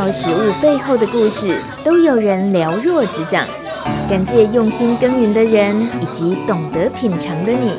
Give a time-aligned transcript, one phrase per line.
[0.00, 3.46] 道食物背后的故事，都有人了若指掌。
[4.08, 7.74] 感谢用心耕耘的人，以及懂得品尝的你。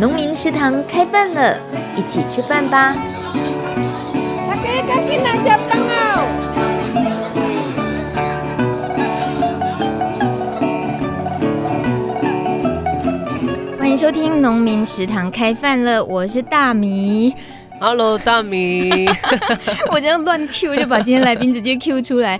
[0.00, 1.56] 农民食堂开饭了，
[1.94, 2.92] 一起吃饭吧！
[4.48, 6.26] 大家赶紧来吃饭哦！
[13.78, 17.32] 欢迎收听农民食堂开饭了，我是大米。
[17.80, 19.06] Hello，大米，
[19.90, 22.38] 我这样乱 Q 就把今天来宾直接 Q 出来。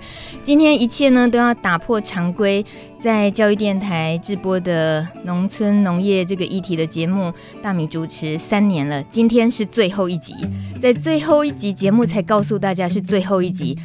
[0.49, 2.65] 今天一切呢都要打破常规，
[2.97, 7.31] 在教育电台直播的农村农业这个议题的节目，
[7.61, 10.33] 大米主持三年了，今天是最后一集，
[10.81, 13.77] 在最后一集节目才告诉大家是最后一集。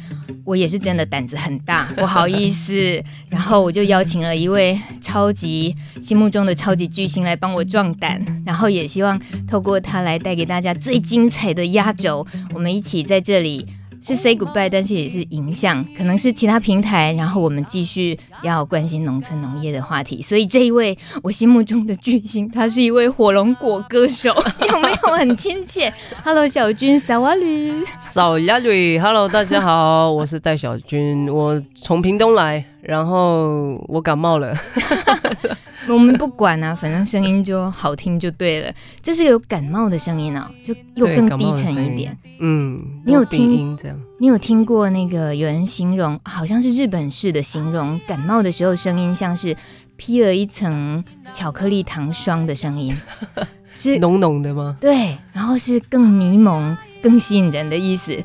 [0.43, 2.99] 我也是真的胆子很大，不好意思。
[3.29, 12.25] 然后我就邀请了一位超级心目中的超级巨星来帮我壮胆，然后也希望透过他来带给大家最精彩的压轴。
[12.55, 13.67] 我们一起在这里。
[14.05, 20.21] 是 say goodbye，但是也是影响，可能是其他平台，然后我们继续要关心农村农业的话题。
[20.21, 24.29] 所以这一位我心目中的巨星，他是一位火龙果歌手，
[24.69, 25.91] 有没有很亲切
[26.23, 34.55] ？Hello，小军，萨瓦吕，萨瓦吕，Hello，大家好，我是戴小军，我从屏东来，然后我感冒了。
[35.93, 38.73] 我们不管啊，反正声音就好听就对了。
[39.01, 42.17] 这是有感冒的声音啊，就又更低沉一点。
[42.39, 43.77] 嗯，你有听？
[44.19, 49.55] 你有听过那个有人形容，好像是日本式的形容感冒的时候声音，像是
[49.95, 52.95] 披了一层巧克力糖霜的声音，
[53.71, 54.77] 是浓浓的吗？
[54.79, 58.23] 对，然后是更迷蒙、更吸引人的意思。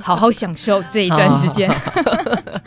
[0.00, 1.68] 好好享受这一段时间。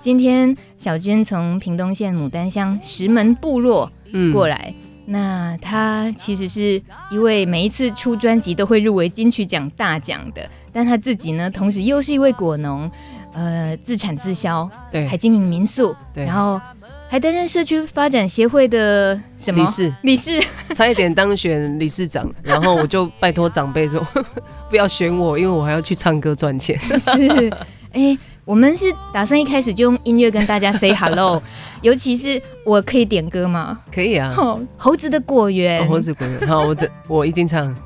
[0.00, 3.90] 今天小娟从屏东县牡丹乡石门部落
[4.32, 4.72] 过来，
[5.06, 12.88] 嗯、那她其实是一位每一次出专辑都会入围金曲奖大奖的，但她自己呢，同时又是一位果农，
[13.32, 16.60] 呃，自产自销，对，还经营民宿，对，然后
[17.08, 19.94] 还担任社区发展协会的什么理事？
[20.02, 20.40] 理事，
[20.74, 24.00] 差一点当选理事长，然后我就拜托长辈说
[24.70, 26.78] 不要选我，因为我还要去唱歌赚钱。
[26.80, 27.52] 是，
[27.90, 28.16] 哎。
[28.48, 31.42] 我们是打算一开始就用音乐跟大家 say hello，
[31.82, 33.78] 尤其是我可以点歌吗？
[33.94, 34.34] 可以啊。
[34.78, 37.76] 猴子的果园，猴子果园，好，我的我一定唱。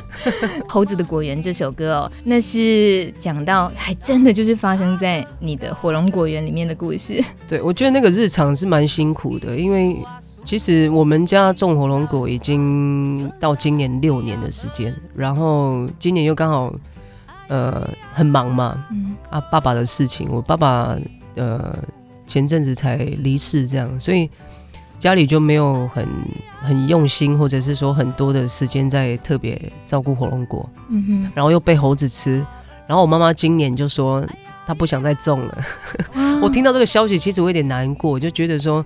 [0.66, 7.22] 猴子的果园这首歌哦，那是讲到还真的就是发生在你的火龙果园里面的故事。
[7.46, 10.02] 对，我觉得那个日常是蛮辛苦的，因为
[10.46, 16.74] 其实我们家种火龙果已经到今年六年的时间，然后今年又刚好。
[17.48, 20.96] 呃，很忙嘛，嗯、啊，爸爸的事情，我爸爸
[21.36, 21.76] 呃
[22.26, 24.28] 前阵子才离世，这样，所以
[24.98, 26.08] 家里就没有很
[26.60, 32.44] 很用心，或者是说很多的时间在特别照顾火龙果，嗯哼，然后又被猴子吃，
[32.86, 34.26] 然后我妈妈今年就说
[34.66, 35.58] 她不想再种了，
[36.14, 38.84] 啊、 我听到这个消息，其实我有点难过，就觉得说，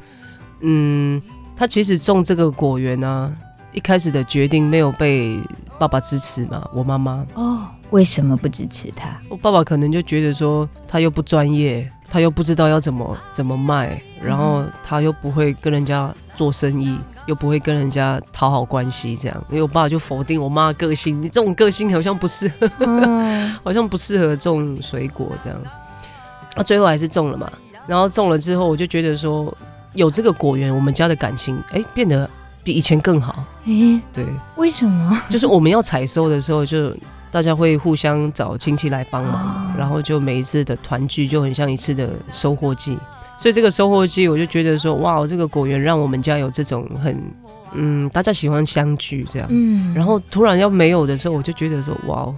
[0.60, 1.22] 嗯，
[1.56, 3.32] 她其实种这个果园呢、啊，
[3.72, 5.40] 一开始的决定没有被
[5.78, 7.66] 爸爸支持嘛，我妈妈哦。
[7.90, 9.16] 为什么不支持他？
[9.28, 16.96] 我爸爸可能就觉得说他又不专业，他又不知道要怎么怎么卖，然后他又不会跟人家做生意，
[17.26, 19.44] 又不会跟人家讨好关系，这样。
[19.48, 25.60] 因为我爸爸就否定我妈的个性，你这种个性好像不适合，嗯、 好像不适合种水果这样。
[26.54, 27.50] 啊，最后还是种了嘛。
[27.86, 29.52] 然后种了之后，我就觉得说
[29.94, 32.28] 有这个果园，我们家的感情哎变得
[32.62, 33.44] 比以前更好。
[33.64, 34.26] 哎，对，
[34.56, 35.20] 为什么？
[35.28, 36.94] 就是我们要采收的时候就。
[37.32, 39.80] 大家会互相找亲戚来帮忙，oh.
[39.80, 42.98] 然后就每一次的团聚就很像一次的收获季，
[43.38, 47.16] 所以这个收获季我就觉得说，哇，这个果园让我们家有这种很，
[47.72, 52.34] 嗯，大家喜欢相聚这样，嗯，然后突然要没有的时候，我就觉得说，哇，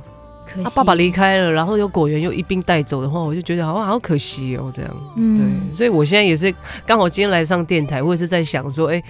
[0.62, 6.54] 他爸爸离开了，然后有果园又一并带走的话，我就觉得好好可惜哦，这样，嗯，对，所以我现在也是
[6.84, 9.02] 刚好今天来上电台，我也是在想说，哎，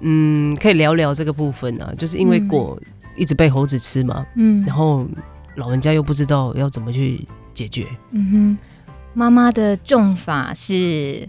[0.00, 2.78] 嗯，可以聊聊这个部分啊，就是因为果。
[2.78, 5.06] 嗯一直被猴子吃嘛，嗯，然后
[5.56, 8.58] 老人家又不知道要怎么去解决，嗯哼，
[9.14, 11.28] 妈妈的种法是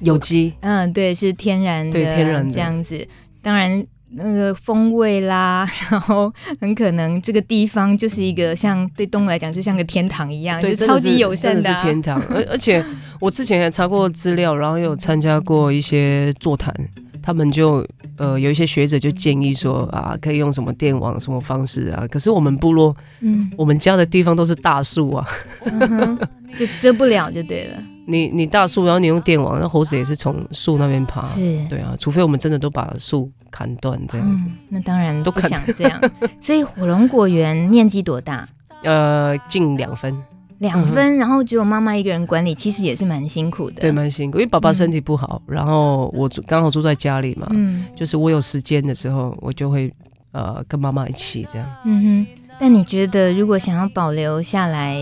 [0.00, 3.06] 有机，嗯，对，是天然的，对，天然的这样子。
[3.40, 12.20] 当然那个风味啦， 然后很可能这个地方就是一个像对动物来讲就像个天堂一样，对，就超级友善的，啊，真的天堂。
[12.34, 12.84] 而而且
[13.20, 16.74] 我之前还查过资料，然后有参加过一些座谈。
[17.20, 17.86] 他们就
[18.18, 22.06] 呃有一些学者就建议说啊，可以用什么电网什么方式啊？
[22.10, 25.26] 可是我们部落，嗯，我们家的地方都是大树啊，
[25.64, 26.18] 嗯，
[26.58, 27.82] 就遮不了就对了。
[28.06, 34.52] 你你大树，然后你用电网，那猴子也是从树那边爬，是，对啊，除非我们真的都把树砍断这样子，嗯。
[34.70, 36.00] 那当然都不想这样。
[36.40, 38.48] 所以火龙果园面积多大？
[38.82, 40.16] 呃，近两分。
[40.58, 43.80] 两分，然后只有妈妈一个人管理，其实也是蛮辛苦的。
[43.80, 49.92] 对，蛮辛苦，因为爸爸身体不好，嗯、然后我刚好住在家里嘛，嗯，就是我有时间的时候，我就会
[50.32, 51.68] 呃跟妈妈一起这样。
[51.84, 52.26] 嗯哼，
[52.58, 54.96] 但你觉得如果想要保留下来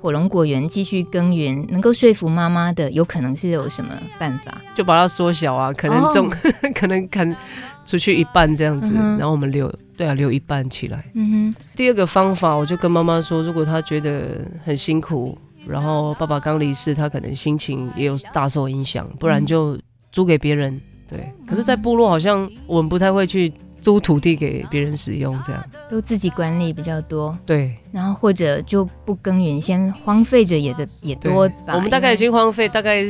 [0.00, 4.60] 火龙果园继续耕耘，能够说服妈妈的，有可能是有什么办法？
[4.76, 7.36] 就把它缩小啊，可能种，哦、 可能砍
[7.84, 9.70] 出去一半这样子，嗯、然后我们留。
[10.00, 11.04] 对啊，留一半起来。
[11.12, 11.62] 嗯哼。
[11.76, 15.36] 第二个方法，我就跟妈妈说，如果她觉得很辛苦，
[15.66, 19.78] 然后爸爸刚离世，她可能心情也有大受影响，不然就
[20.10, 20.80] 租给别人。
[21.06, 21.30] 对。
[21.46, 23.52] 可是，在部落好像我们不太会去。
[23.80, 27.36] 租土地给别人使用，这样都自己管理比较多。
[27.46, 31.74] 对，然后或者就不耕耘，先荒废着也的也多吧。
[31.74, 33.04] 我们大概已经荒废大概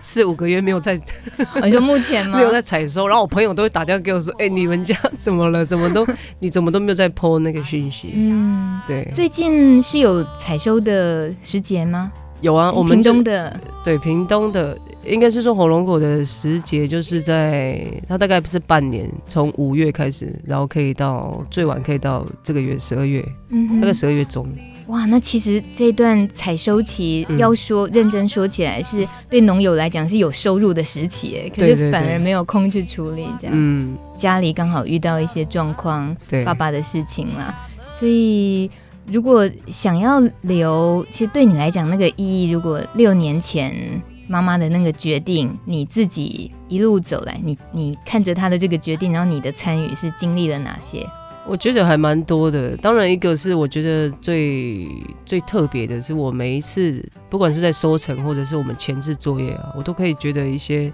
[0.00, 1.00] 四五个月，没有在。
[1.62, 2.38] 你说目前吗？
[2.38, 5.64] 没有在采收，然后我朋友都会打电话给我说：“哎、欸，你们家怎么了？
[5.64, 6.06] 怎么都
[6.40, 9.10] 你怎么都没有在 po 那个讯息？”嗯，对。
[9.14, 12.12] 最近是有采收的时节吗？
[12.40, 14.76] 有啊，我们屏东的对屏东的。
[15.08, 23.24] 应该是说火龙果的时节，就是在它大概不是半年，从五月开始，然后可以到最晚可以到这个月十二月，
[23.80, 24.46] 大概十二月中。
[24.88, 33.54] 哇，那其实这段采收期要说、嗯、认真说起来，是对农友来讲是有收入的时期，哎，可是反而没有空去处理这样。
[33.56, 37.54] 嗯，家里刚好遇到一些状况，对爸爸的事情啦，
[37.98, 38.70] 所以
[39.06, 43.74] 如果想要留，其实对你来讲那个意义，如果六年前。
[44.28, 51.06] 妈妈的那个决定，你自己一路走来，你你看着她的这个决定，然后你的参与是经历了哪些？
[51.46, 52.76] 我觉得还蛮多的。
[52.78, 54.88] 当然，一个是我觉得最
[55.24, 60.92] 最特别的是，我每一次不管是在收成或者是我们前置作业啊，我都可以觉得一些，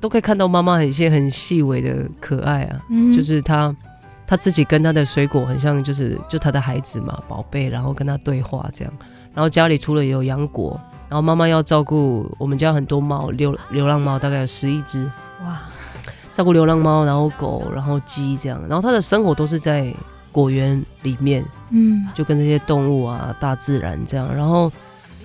[0.00, 3.76] 都可以看到妈妈一些很细微的可爱啊，嗯、就是她
[4.26, 8.94] 她自己跟她的水果很像，就是就她的孩子嘛，宝贝，然后跟她对话这样。
[9.34, 10.80] 然后家里除了有杨果。
[11.14, 15.08] 然后妈妈要照顾我们家很多猫，流流浪猫大概有十一只，
[15.44, 15.60] 哇！
[16.32, 19.94] 照顾流浪猫，然后狗，然后鸡这样，然后他的生活都是在
[20.32, 24.28] 果园里面，嗯，就跟这些动物啊、大自然这样。
[24.34, 24.72] 然后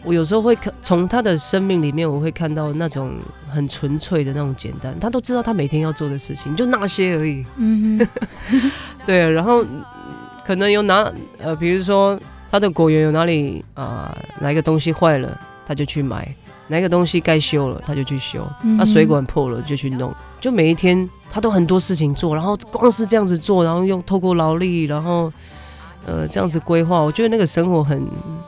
[0.03, 3.13] 我有时候会看从他的生命里面，我会看到那种
[3.50, 7.97] 很纯粹的那种简单，他都知道他每天要做的事情就那些而已，嗯
[8.47, 8.71] 哼，
[9.07, 9.27] 对。
[9.31, 9.65] 然后
[10.45, 12.21] 可能有哪呃，比如说
[12.51, 15.35] 他的果园有哪里啊、呃，哪一个东西坏了。
[15.69, 16.27] 他就去买
[16.68, 18.39] 哪个东西该修了，他就去修。
[18.63, 20.12] 那、嗯啊、水管破了就去弄。
[20.42, 25.31] 就每一天他都很多事情做，然后光是这样子做，然后用透过劳力，然后
[26.07, 28.04] 呃这样子规划，我觉得那个生活很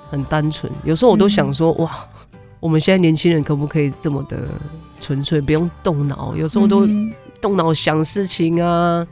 [0.09, 0.71] 很单纯。
[0.83, 1.91] 有时候我都想说，嗯、哇，
[2.59, 4.47] 我们现在年轻人可不可以这么的
[4.99, 6.35] 纯粹，不用动脑？
[6.35, 6.87] 有时候都
[7.39, 9.05] 动脑想事情啊。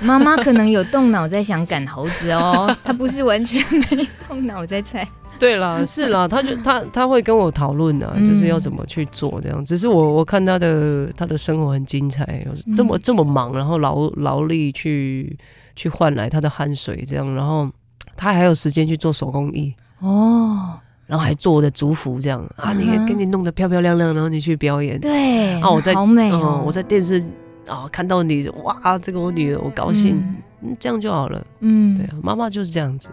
[0.00, 5.06] 妈妈可能有动脑在想赶猴子哦，她不是完全没动脑在猜。
[5.38, 9.64] 对啦， 是啦，他就他他会跟我讨论啊，就是要怎么去做这样。
[9.64, 15.38] 只是我我看他的他的生活很精彩，这么这么忙，然后劳劳力去
[15.76, 17.68] 去换来他的汗水这样，然后
[18.16, 19.72] 他还有时间去做手工艺。
[20.00, 27.20] 哦，然后还做我的族服这样啊，你给你弄得漂漂亮亮，然后你去表演，对啊，我在好美哦，我在电视
[27.66, 30.22] 啊看到你哇，这个我女儿我高兴，
[30.62, 33.10] 嗯，这样就好了，嗯，对啊，妈妈就是这样子。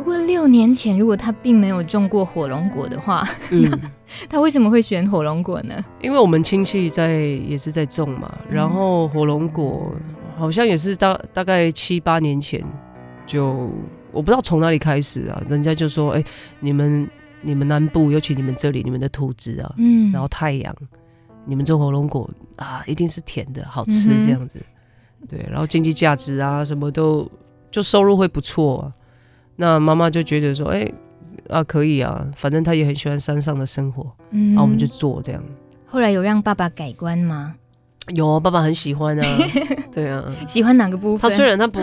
[0.00, 3.70] 不过六年前，如果他并没有种过火龙果的话，嗯，
[4.30, 5.74] 他为什么会选火龙果呢？
[6.00, 9.94] 因为我们亲戚在也是在种嘛，然后火龙果
[10.38, 12.64] 好像也是大大概七八年前
[13.26, 13.70] 就
[14.10, 16.26] 我不知道从哪里开始啊，人家就说，哎、欸，
[16.60, 17.06] 你们
[17.42, 20.74] 你们南部，尤其你们这里，你们的土质啊，嗯，然后太阳，
[21.44, 22.26] 你们种火龙果
[22.56, 24.58] 啊，一定是甜的，好吃这样子，
[25.20, 27.30] 嗯、对，然后经济价值啊，什么都
[27.70, 28.94] 就收入会不错啊。
[29.60, 30.94] 那妈妈就觉得说，哎、欸，
[31.50, 35.42] 啊，可以啊，反正她也很喜欢山上的生活，嗯，然后我们就做这样。
[35.86, 37.54] 后来有让爸爸改观吗？
[38.14, 39.24] 有，爸爸很喜欢啊，
[39.94, 41.30] 对啊，喜欢哪个部分？
[41.30, 41.78] 他虽然他不，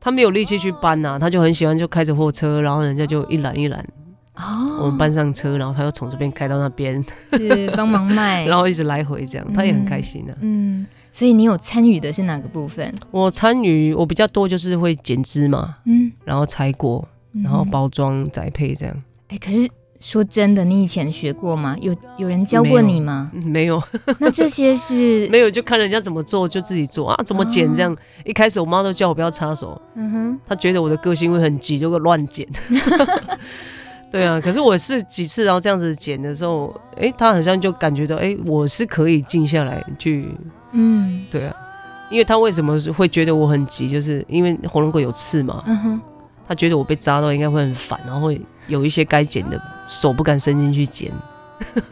[0.00, 3.84] 他没有力气去搬呐、啊，他就很喜欢，就开着货车，然后人家就一揽一揽，
[4.36, 7.02] 哦，我们搬上车，然后他又从这边开到那边，
[7.32, 10.80] 是帮忙卖， 然后一直来回这样，他也很开心啊，嗯。
[10.80, 12.92] 嗯所以你有参与的是哪个部分？
[13.10, 17.06] 我参与我比较多就是会剪枝嘛，嗯，然后拆果，
[17.44, 18.96] 然后包装栽培这样。
[19.28, 19.68] 哎、欸，可是
[20.00, 21.76] 说真的，你以前学过吗？
[21.80, 23.30] 有有人教过你吗？
[23.46, 23.80] 没有。
[24.18, 27.92] 那这些是 没有，就看人家怎么做就自己做啊，怎么剪这样。
[27.92, 32.48] 哦、一开始我妈都叫我不要插手，嗯哼，她觉得我的个性会很急，就会乱剪。
[34.10, 40.28] 对啊，可是我是几次然后这样子剪的时候，哎、欸，她好像就感觉到，哎、欸，我是可以静下来去。
[40.72, 41.54] 嗯，对啊，
[42.10, 45.62] 因为他为什么会觉得我很急，就是因为火龙果有刺嘛。
[45.66, 46.00] 嗯哼，
[46.48, 51.10] 他觉得我被扎到应该会很烦，然后会有一些该剪的手不敢伸进去剪。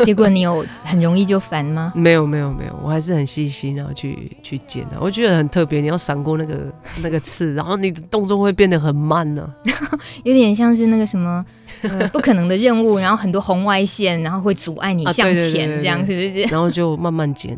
[0.01, 1.93] 结果你有很容易就烦吗？
[1.95, 4.97] 没有没有没有，我还是很细心然后去去剪的。
[5.01, 6.73] 我觉得很特别，你要闪过那个
[7.03, 9.71] 那个刺，然后你的动作会变得很慢呢、啊，
[10.25, 11.45] 有点像是那个什么、
[11.83, 16.43] 呃、不可能的任务，然后很多红外线，然后会阻碍你向前，这样是不是？
[16.51, 17.57] 然后就慢慢捡，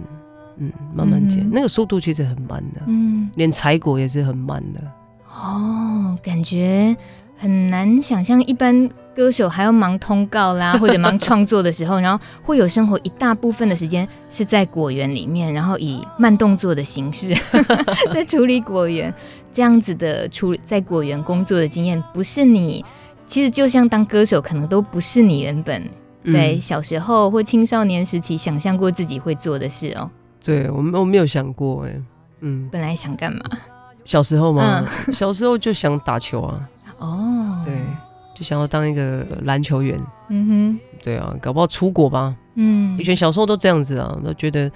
[0.62, 4.80] 嗯，慢慢减、嗯，那个速度其实很慢的，嗯，连采果也是很慢的。
[5.28, 6.96] 哦，感觉
[7.36, 8.90] 很难想象一般。
[9.14, 17.30] 歌手还要忙通告啦，或者忙创作的时候，然后会有生活一大部分的时间是在果园里面，然后以慢动作的形式
[18.14, 19.12] 在处理果园，
[19.52, 22.82] 这样子的处在果园工作的经验，不是你
[23.26, 25.82] 其实就像当歌手，可能都不是你原本
[26.32, 30.10] 在小时候或青少年时期想象过自己会做的事哦。
[30.44, 31.94] 对，我我没有想过哎，
[32.40, 33.40] 嗯，本来想干嘛？
[34.04, 36.68] 小时候嘛，嗯、 小时候就想打球啊。
[36.98, 37.74] 哦，对。
[38.34, 44.72] 就想要当一个篮球员，嗯哼，对啊，搞不好出国吧，嗯，以前小时候都这样子啊，都觉得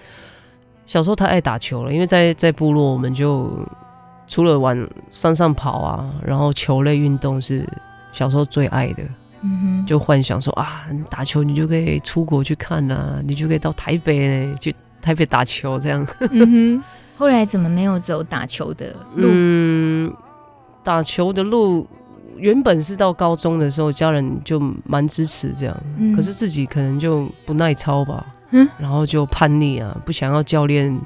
[0.84, 3.50] 小时候太爱打球了，因为在在部落，我们就
[4.28, 4.76] 除了往
[5.10, 7.66] 山上跑啊，然后球类运动是
[8.12, 9.02] 小时候最爱的，
[9.40, 14.72] 嗯哼，就幻想说啊，你打球你就可以出国去看啊，你就可以到台北去
[15.06, 16.84] 台北打球这样，嗯哼，
[17.16, 19.28] 后来怎么没有走打球的路？
[19.30, 20.12] 嗯，
[20.82, 21.86] 打球的路。
[22.36, 31.00] 原本是到高中的时候，家人就蛮支持这样，嗯，可是自己可能就不耐操吧，嗯，然后就叛逆啊，不想要教练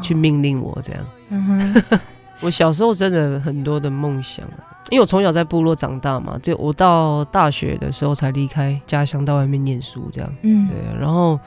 [0.00, 1.02] 去命令我这样。
[1.30, 1.82] 嗯、
[2.40, 4.46] 我小时候真的很多的梦想，
[4.88, 11.38] 因为我从小在部落长大嘛，就我到大学的时候才离开家乡到外面念书这样，嗯，对，然后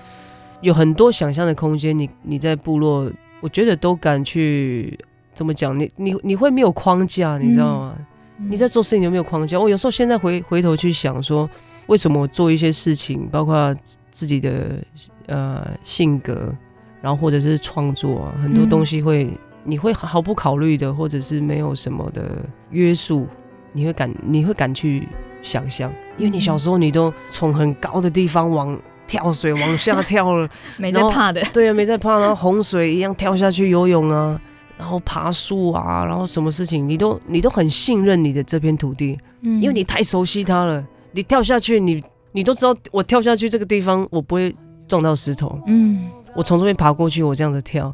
[0.61, 3.11] 有很多想象的空间，你你在部落，
[3.41, 4.97] 我觉得都敢去
[5.33, 7.95] 怎么讲，你你你会没有框架，你知道吗？
[7.97, 8.05] 嗯
[8.39, 9.59] 你在做事情有没有框架？
[9.59, 11.49] 我有时候现在回回头去想说，
[11.87, 13.75] 为什么我做一些事情，包括
[14.11, 14.77] 自己的
[15.25, 16.55] 呃性格，
[17.01, 23.25] 然后或者是创作啊，很多东西会、嗯、你会毫不考虑的，或者是没有什么的约束，
[23.73, 25.07] 你会敢你会敢去
[25.41, 30.47] 想象，因为你小时候你都从很高的地方往跳水往下跳了，
[30.77, 34.39] 没在怕的， 对啊，没在怕，然后洪水一样跳下去游泳啊。
[34.77, 40.85] 然后爬树啊，然后什么事情你都你都很信任你的这片土地，嗯，因为你太熟悉它了。
[41.13, 44.55] 你跳下去，你你都知道，我跳下去这个地方我不会
[44.87, 47.91] 撞到石头，嗯，我从这边爬过去，我这样子跳，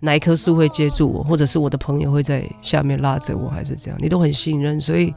[0.00, 5.12] 哪一棵树会接住我，或者是我的朋友会在下面拉着我，还是这样，你都很信任，所以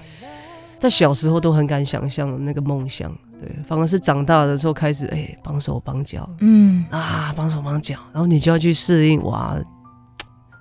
[0.80, 9.58] 在小时候都很敢想象那个梦想，对，反而是长大的时候开始，哎，绑手绑脚，嗯啊，绑手绑脚，然后你就要去适应，哇。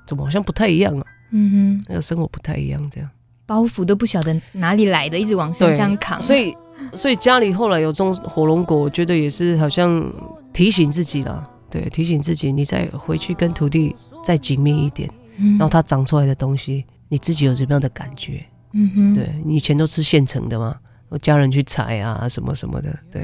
[0.06, 1.06] 怎么好像不太一样啊？
[1.30, 3.08] 嗯哼，那个生活不太一样，这样
[3.46, 6.20] 包袱都不晓得哪里来的，一直往身上扛。
[6.20, 6.54] 所以，
[6.92, 10.12] 所以家里后来有种火龙果，我觉得也是好像
[10.52, 18.44] 提醒自己了，对，提醒自己，你再回去跟土地再紧密一点，嗯，然后它长出来的东西，你自己有什么样的感觉？
[18.74, 20.76] 嗯哼，对，你以前都吃现成的嘛，
[21.08, 23.22] 我家人去采啊，什么什么的，对，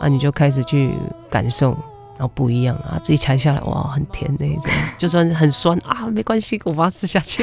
[0.00, 0.90] 啊，你就开始去
[1.30, 1.76] 感受。
[2.16, 7.42] 然后不一样啊，自己采下来哇，很甜那种， 就算很酸啊，没关系，我把它吃下去，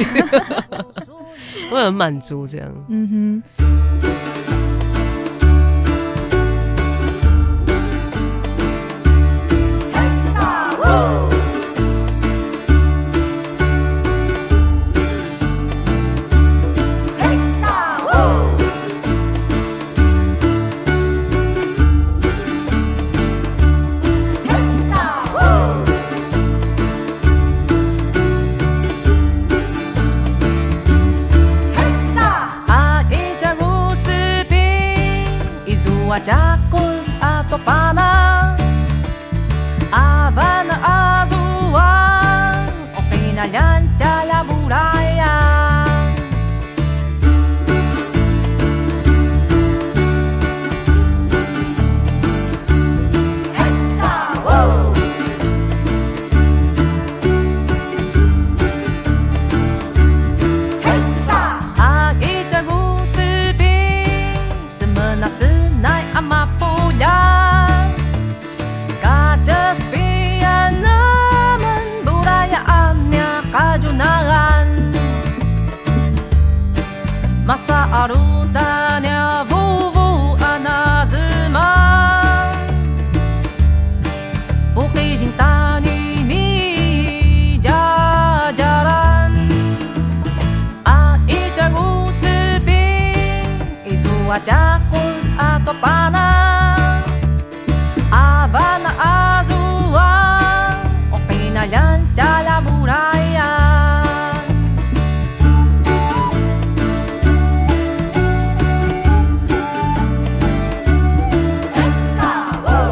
[1.70, 2.72] 我很满足这样。
[2.88, 4.11] 嗯哼。
[94.42, 96.98] jagger akbarnah
[98.10, 100.10] avanah azuwa
[101.14, 104.02] obe na yanzhang ya bulayyanzah
[112.66, 112.82] wo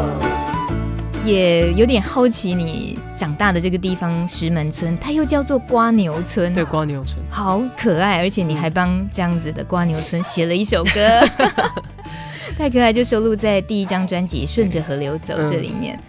[1.25, 2.90] 也有点好奇你
[3.21, 6.51] 长大的这个地方石门村，它又叫做瓜牛村。
[6.55, 11.19] 对，瓜牛村好可爱，而且你还帮这样子的瓜牛村写了一首歌，
[12.57, 15.99] 太可爱，就收录在第一张专辑《顺着河流走》这里面。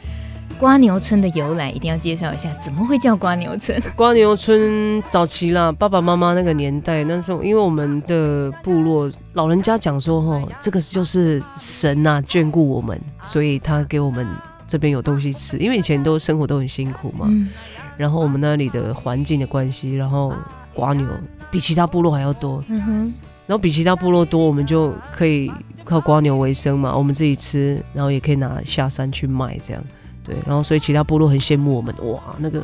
[0.59, 3.78] 瓜牛村的由来一定要介绍一下，怎么会叫瓜牛村？
[3.95, 14.26] 瓜牛村早期啦，爸爸妈妈那个年代，那时候因为我们的部落老人家讲说，吼，这个就是神呐、啊、眷顾我们，所以他给我们
[14.73, 15.59] 这边有东西吃。
[15.59, 17.50] 因为以前都生活都很辛苦嘛，嗯、
[17.99, 20.33] 然后我们那里的环境的关系，然后
[20.73, 21.07] 瓜牛
[21.50, 23.12] 比其他部落还要多，嗯哼，
[23.47, 25.52] 然后比其他部落多，我们就可以
[25.85, 29.85] 靠瓜牛为生嘛，我们自己吃，然后也可以拿下山去卖，这样。
[30.25, 32.62] 对，然后所以其他部落很羡慕我们，哇，那个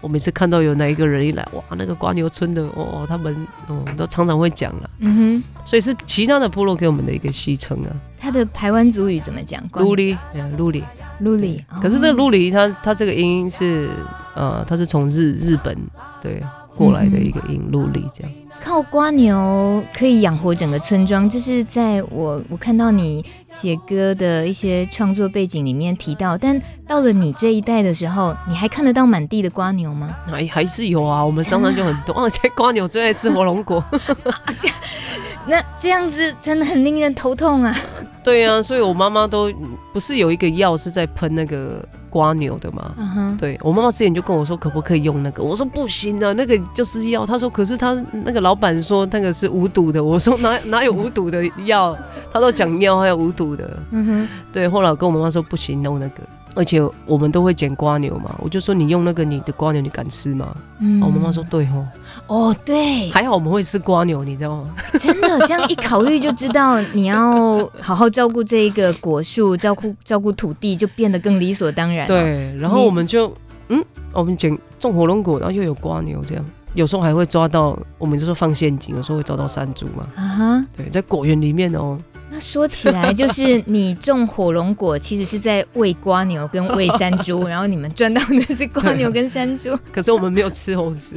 [0.00, 3.36] 我每次看到有哪一个人一来，哇，那个瓜牛村的，哦，他们
[3.68, 7.90] 哦都常常会讲了，嗯哼，所以是其他的部落给我们的一个戏称啊。
[8.18, 9.62] 他的台湾族语怎么讲？
[9.74, 10.16] 卢里，
[10.56, 10.82] 卢里，
[11.20, 11.64] 卢里。
[11.80, 13.88] 可是这个卢里，它它这个音是
[14.34, 15.76] 呃，它是从日日本
[16.20, 16.42] 对
[16.76, 18.32] 过来的一个音，卢里这样。
[18.60, 26.38] 靠瓜牛可以养活整个村庄，这是在我我看到你写歌的一些创作背景里面提到。
[26.38, 30.16] 但到了你这一代的时候，你还看得到满地的瓜牛吗？
[30.26, 33.84] 还还是有啊，我们山上就很多， 而且瓜牛最爱吃火龙果。
[35.46, 37.76] 那这样子真的很令人头痛啊！
[38.24, 39.52] 对呀、啊，所以我妈妈都
[39.92, 43.38] 不是有一个药是在喷那个瓜牛的吗？Uh huh.
[43.38, 45.42] 对，我妈妈之前就跟我说，可不可以用那个？
[45.42, 47.26] 我说不行啊，那个就是药。
[47.26, 50.02] 她说，可是她那个老板说那个是无毒的。
[50.02, 51.96] 我说哪 哪有无毒的药？
[52.32, 53.78] 他都讲 药还有无毒的。
[53.90, 54.28] 嗯哼、uh，huh.
[54.52, 54.68] 对。
[54.68, 56.22] 后来我跟我妈妈说不行，弄那个。
[56.54, 60.56] 而且我们都会捡瓜牛嘛，我就说你用那个你的瓜牛，你敢吃吗？
[60.78, 61.86] 嗯，我妈妈说对哦，
[62.28, 64.74] 哦对，还好我们会吃瓜牛，你知道吗？
[64.98, 72.06] 真的，这样一考虑就知道你要好好照顾这一个果树，照顾照顾土地，就变得更理所当然。
[72.06, 73.32] 对，然后我们就
[73.68, 80.06] 嗯，我们捡种火龙果，然后又有瓜牛，这样有时候还会抓到，我们就说放陷阱，有时候会抓到山猪嘛。
[80.14, 81.98] 啊哈，对，在果园里面哦。
[82.34, 89.78] 那说起来，就是 你种火龙果，其实是在喂瓜牛跟喂山猪， 然后你们赚到的是瓜牛跟山猪。
[89.92, 91.14] 可是我们没有吃猴子。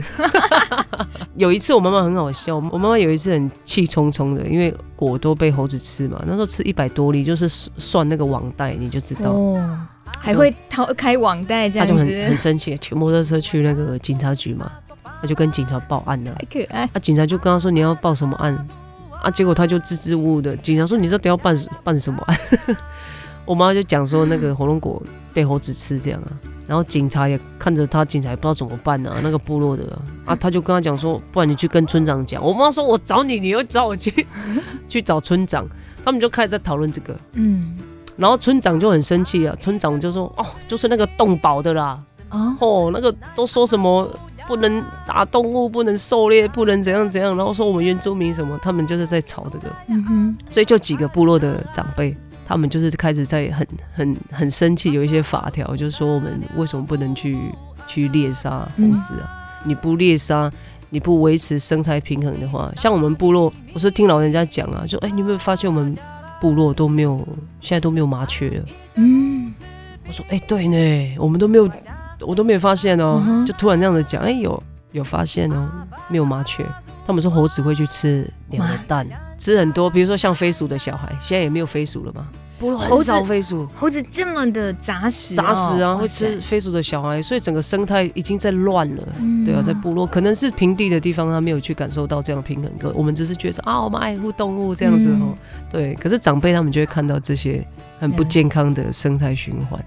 [1.35, 6.21] 有一次我妈妈很好笑，我妈妈有一次很气冲冲的，因为果都被猴子吃嘛。
[6.27, 9.79] 那时候吃一百多粒，就是算那个网袋，你就知道，哦，
[10.19, 11.93] 还会掏开网袋这样子。
[11.93, 14.71] 他就很很生气，骑摩托车去那个警察局嘛，
[15.19, 16.31] 他就跟警察报案了。
[16.35, 16.83] 太可爱。
[16.93, 18.67] 啊，警察就跟他说，你要报什么案？
[19.27, 19.31] 啊！
[19.31, 22.25] 结果他就支支吾吾的，警察说：“你这都要办办什么？”
[23.43, 26.31] 我妈就讲说：“那个火龙果被猴子吃，这样啊。”
[26.65, 29.19] 然后警察也看着他，警察也不知道怎么办啊。
[29.21, 29.83] 那个部落的
[30.25, 34.25] 啊，他就跟他讲说：“不然你去跟村长讲。”我妈说：“我找你，你又找我去
[34.87, 35.67] 去找村长。”
[36.05, 37.17] 他们就开始在讨论这个。
[37.33, 37.77] 嗯。
[38.15, 42.01] 然后村长就很生气啊，村长就说：“哦，就是那个动保的啦。
[42.29, 44.09] 哦，哦，那个都说什么？”
[44.47, 52.15] 不能打动物，不能狩猎，不能怎样怎样，然后说我们原住民什么，他们就是在吵这个，嗯哼，所以就几个部落的长辈，
[52.47, 57.37] 他们就是开始在很很很生气，有一些法条，就是说我们为什么不能去
[57.85, 59.27] 去猎杀猴子啊？
[59.63, 60.49] 嗯、你不猎杀，
[60.89, 65.95] 你不维持生态平衡的话，像我们部落，我是听老人家讲啊，就哎、欸，你有没有发现我们
[66.39, 67.27] 部落都没有，
[67.59, 68.65] 现在都没有麻雀了？
[68.95, 69.53] 嗯，
[70.07, 71.69] 我说哎、欸，对呢，我们都没有。
[72.21, 75.69] 我都没有发现哦，嗯、就突然这样子讲，哎、欸，有有发现哦，
[76.09, 76.65] 没有麻雀。
[77.05, 82.27] 他们说猴子会去吃鸟的蛋，吃很多，比如说像飞鼠的小孩，现在也没有飞鼠了吗？
[82.59, 83.65] 不，很少飞鼠。
[83.75, 89.03] 猴子这么的杂食，杂食啊，会吃飞鼠的小孩，所以整个生态已经在乱了。
[89.21, 92.69] 嗯、对啊，在部落可能是平地的地方，他没有去感受到这样平衡。
[92.77, 95.31] 可我们只是觉得啊，我们爱护动物这样子哦。
[95.31, 95.37] 嗯、
[95.71, 97.65] 对，可是长辈他们就会看到这些
[97.99, 99.79] 很不健康的生态循环。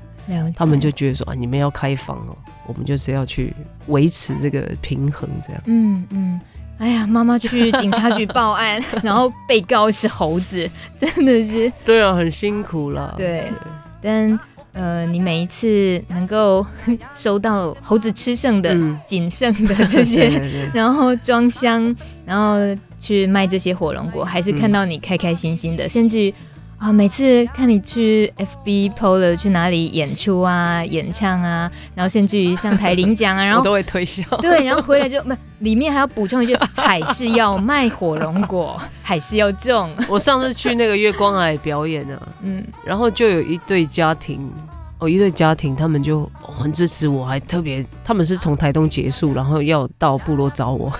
[0.54, 3.52] 他们就觉得说啊，你们要开放哦，我们就是要去
[3.88, 5.62] 维持这个平衡，这样。
[5.66, 6.40] 嗯嗯，
[6.78, 11.72] 哎呀，妈妈去警察局报案， 然后被告是猴子，真的是。
[11.84, 13.14] 对啊，很辛苦了。
[13.16, 13.52] 对，对
[14.00, 14.40] 但
[14.72, 16.64] 呃，你每一次能够
[17.12, 18.72] 收到猴子吃剩的、
[19.04, 20.30] 仅、嗯、剩的 这些，
[20.72, 22.56] 然后装箱，然后
[23.00, 26.32] 去卖这些火龙果，还是看到你开开心心的，嗯、甚至。
[26.80, 34.22] 啊，每次看你去 FB PO 了去哪里演出啊、演唱啊，然后甚至于上台领奖啊，然后都会推销。
[34.38, 39.90] 对，然后回来就不，里面还要补充一句，海是要卖火龙果， 还是要种。
[40.08, 44.50] 我上次去那个月光海表演啊， 嗯，然后就有一对家庭，
[44.98, 50.90] 哦，一对家庭，他们就、哦、很支持我，还特别，他们是从台东结束，然后要到部落找我。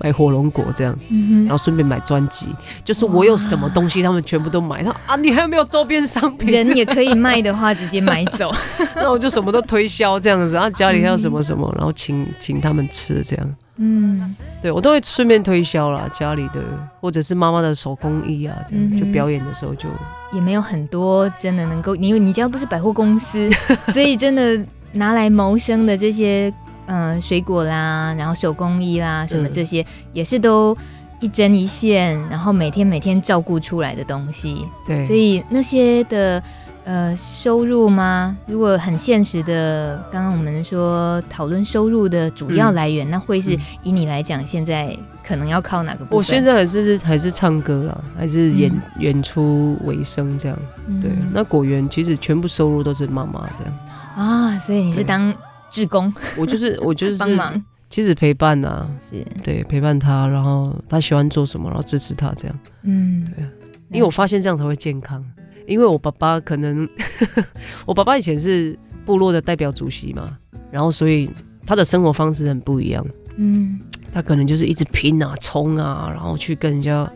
[0.00, 0.98] 买火龙果这样，
[1.46, 2.48] 然后顺便买专辑，
[2.84, 4.82] 就是我有什么东西，他们全部都买。
[4.82, 6.50] 他说啊，你还有没有周边商品？
[6.50, 8.50] 人也可以卖的话，直接买走。
[8.96, 13.54] 那我就什么都推销这样子，然后家里还有什么什么，然后请请他们吃这样。
[13.76, 16.60] 嗯，对我都会顺便推销啦，家里的
[17.00, 19.88] 或者是妈妈的手工艺啊，这样就表演的时候就
[20.32, 23.50] 也没有很多真的能够，你你家不是百货公司，
[23.92, 26.52] 所以真的拿来谋生的这些。
[26.86, 30.76] 嗯、呃，水果啦，然后手工艺啦，什么这些、嗯、也是都
[31.20, 34.66] 一针一线，然后每天每天照顾出来的东西。
[34.86, 36.42] 对，所以那些的
[36.84, 38.36] 呃收入吗？
[38.46, 44.94] 如果很现实的，刚刚我们说讨论收入的主要来源，嗯、那会是以你来讲，现在
[45.26, 46.18] 可能要靠哪个部分？
[46.18, 50.58] 我现在还是还是唱歌啦，还是演、嗯、演出为生这样。
[51.00, 53.74] 对，嗯、那果园其实全部收入都是妈妈这样
[54.16, 55.32] 啊，所以你是当。
[55.74, 59.24] 志工， 我就是我就是帮忙，其实陪伴呐、啊，是。
[59.42, 63.50] 对陪伴他，然后他喜欢做什么，然后支持他这样，嗯，对啊，
[63.90, 65.22] 因为我发现这样才会健康。
[65.66, 66.88] 因为我爸爸可能，
[67.86, 70.38] 我爸爸以前是部落的代表主席嘛，
[70.70, 71.28] 然后所以
[71.66, 73.04] 他的生活方式很不一样，
[73.36, 73.80] 嗯，
[74.12, 77.10] 他可能就是一直拼啊冲啊，然后去跟人家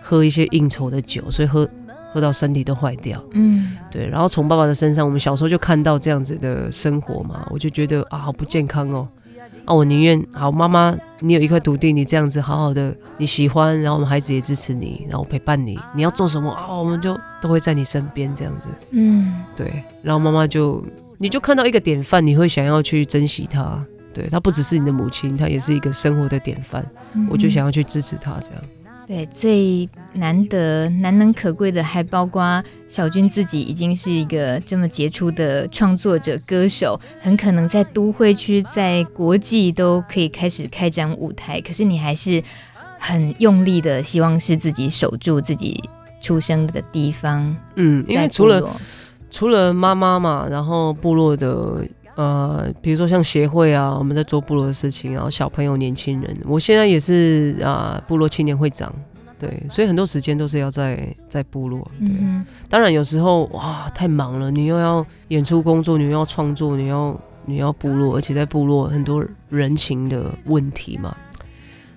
[0.00, 1.68] 喝一些应酬的酒，所以喝。
[2.12, 4.08] 喝到身体都坏掉，嗯，对。
[4.08, 9.08] 然后从爸爸的身上，我们小时候就看到这样子的生活嘛，我就觉得啊，好不健康哦。
[9.64, 19.82] 啊，我宁愿好妈妈，你有一块土地，你这样子好好的，你喜欢，然后我们孩子也支持你，然后陪伴你，你要做什么啊，我们就都会在你身边这样子，嗯，对。
[20.02, 20.82] 然后妈妈就，
[21.18, 28.62] 你就看到一个典范，你会想要去珍惜她，对，她不只是你的母亲，她也是一个生活的典范，嗯，我就想要去支持她这样。
[29.08, 41.58] 对，最难得、难能可贵的，还包括小军自己已经是一个这么杰出的创作者、歌手，很可能在都会区、在国际都可以开始开展舞台。
[41.62, 42.42] 可是你还是
[42.98, 45.82] 很用力的，希望是自己守住自己
[46.20, 47.56] 出生的地方。
[47.76, 48.62] 嗯，因为除了
[49.30, 51.82] 除了妈妈嘛，然后部落的。
[52.18, 58.92] 呃，比如说像协会啊，我们在做部落的事情，然后小朋友、年轻人，我现在也是啊、呃，部落青年会长，
[59.38, 62.08] 对，所以很多时间都是要在在部落，对。
[62.08, 71.16] 嗯、当然有时候哇，太忙了，你又要演出工作，你又要创作，你要你要部落，而且在部落很多人情的问题嘛，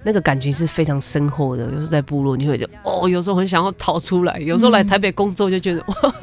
[0.03, 1.63] 那个感情是非常深厚的。
[1.63, 6.15] 有时候在部落，你会觉得哦，有时候很想要逃出来，有时候来台北工作就觉得、嗯、哇，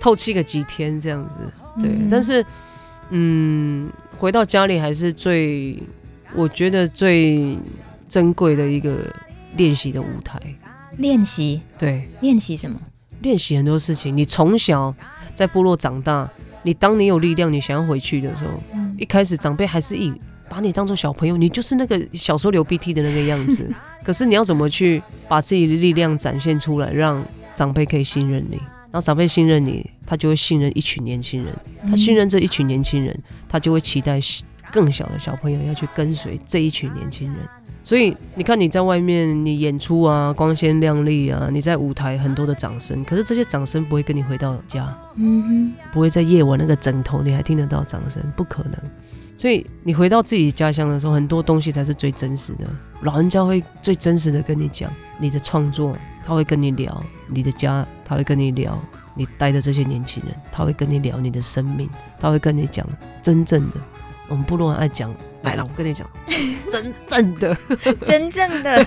[0.00, 2.44] 透气个几天这样子，对，嗯、但是。
[3.16, 5.78] 嗯，回到家里还是最，
[6.34, 7.56] 我觉得最
[8.08, 9.08] 珍贵的一个
[9.56, 10.40] 练习的舞台。
[10.98, 12.76] 练习，对，练习什么？
[13.22, 14.16] 练习很多事情。
[14.16, 14.92] 你从小
[15.32, 16.28] 在部落长大，
[16.64, 20.12] 你当你有力量，你想要回去的时候，嗯、一开始长辈还是以
[20.48, 23.72] 把你当做小朋友，你就是那个小时候流鼻涕的那个样子。
[24.04, 27.24] 可是你要怎么去把自己的力量展现出来，让
[27.54, 28.56] 长辈可以信任你？
[28.90, 31.54] 然后长辈信任你，他就会信任一群年轻人。
[31.88, 34.20] 他信任这一群年轻人，他就会期待
[34.72, 37.38] 更小的小朋友要去跟随这一群年轻人。
[37.82, 48.72] 所以你看你在外面，你演出啊，光鲜亮丽啊，你在舞台很多的掌声，可是这些掌声不会跟你回到家，嗯哼，不会在夜晚那个枕头你还听得到掌声，不可能。
[49.36, 52.66] 所以你回到自己家乡的时候，很多东西才是最真实的。
[53.02, 55.96] 老人家会最真实的跟你讲你的创作。
[56.26, 58.82] 他会跟你聊你的家，他会跟你聊
[59.14, 62.86] 你带的这些年轻人，他会跟你聊你的生命，他会跟你讲
[63.22, 63.76] 真正的。
[64.28, 66.08] 我们部落人爱讲，来了，我跟你讲，
[66.72, 67.56] 真正的，
[68.06, 68.86] 真正的。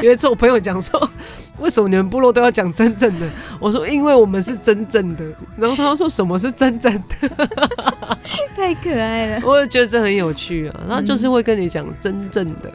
[0.00, 1.10] 有一次我朋友讲说，
[1.58, 3.28] 为什么你们部落都要讲真正的？
[3.58, 5.24] 我说因为我们是真正的。
[5.56, 7.48] 然后他说什么是真正的？
[8.54, 10.80] 太可爱了， 我也觉得这很有趣啊。
[10.88, 12.72] 然后就是会跟你讲真正的。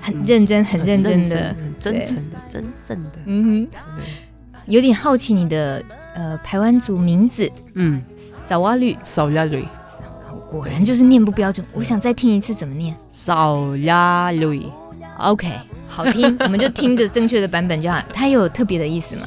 [0.00, 3.18] 很认真，很认真的，很真诚的，真正的。
[3.24, 4.02] 嗯哼，
[4.66, 5.82] 有点好奇你的
[6.14, 8.02] 呃排湾族名字，嗯，
[8.46, 9.64] 扫瓦绿，扫亚绿，
[10.50, 11.64] 果然就是念不标准。
[11.74, 14.62] 我想再听一次怎么念，扫亚绿。
[15.18, 15.50] OK，
[15.88, 18.00] 好听， 我们就听着正确的版本就好。
[18.12, 19.22] 它有特别的意思吗？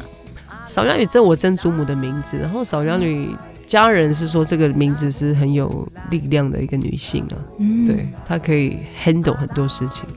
[0.65, 3.35] 扫亚女这我曾祖母的名字，然后扫亚女
[3.67, 10.07] 家人是说这个名字是很有力量的一个女性啊，嗯，对，她可以 handle 很多事情。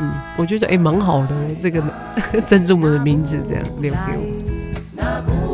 [0.00, 1.82] 嗯，我觉得哎，蛮好的，这个
[2.46, 5.51] 曾祖母的名字这样留给我。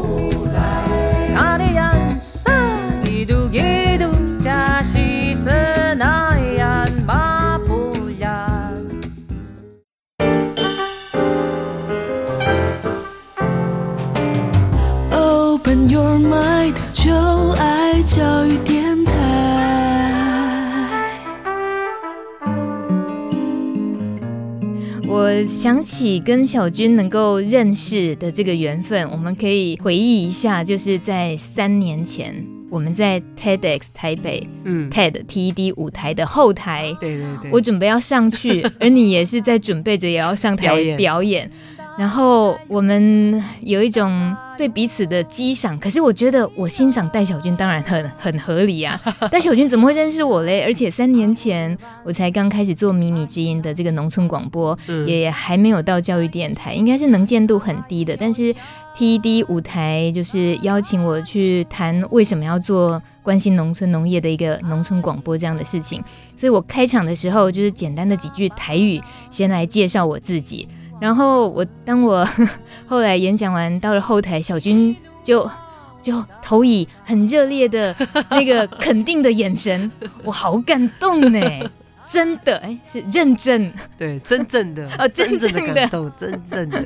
[25.78, 32.34] 想起跟小军能够认识的这个缘分，我们可以回忆一下，就是在三年前，
[32.68, 40.96] 我们在 TEDx 台北，嗯，TED TED 舞台的后台，对对对，我准备要上去， 而你也是在准备着也要上台表演。
[40.96, 41.48] 表演。
[41.96, 49.01] 然后我们有一种对彼此的激赏，可是我觉得我欣赏戴小军当然很很合理啊。
[49.31, 50.62] 戴小军怎么会认识我嘞？
[50.62, 58.16] 而且三年前我才刚开始做米米之音的这个农村广播，嗯、也还没有到教育电台，应该是能见度很低的。
[58.18, 58.53] 但是
[58.97, 66.03] TED 舞台就是邀请我去谈为什么要做关心农村农业的一个农村广播这样的事情，
[66.35, 70.68] 所以我开场的时候就是简单的几句台语，先来介绍我自己。
[71.00, 72.26] 然后我当我
[72.87, 75.48] 后来演讲完到了后台，小军就
[76.02, 77.94] 就投以很热烈的
[78.30, 79.90] 那个肯定的眼神，
[80.24, 81.40] 我好感动呢，
[82.06, 86.84] 真的哎，是认真，对，真正的哦，真正的感动，真正的。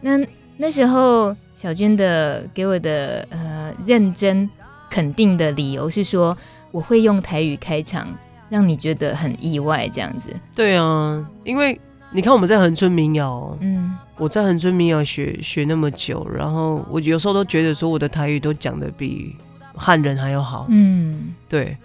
[0.00, 0.18] 那
[0.56, 4.48] 那时候小军的给我的呃认真
[4.90, 6.36] 肯定的理由是说，
[6.70, 8.06] 我会用台语开场，
[8.48, 10.30] 让你觉得很意外这样子。
[10.54, 11.80] 对啊，因为。
[12.10, 19.36] 你看我们在恒春民谣，嗯，我在恒春民谣学学那么久，然后我有时候都觉得说我的台语都讲的比
[19.74, 21.76] 汉人还要好，嗯，对，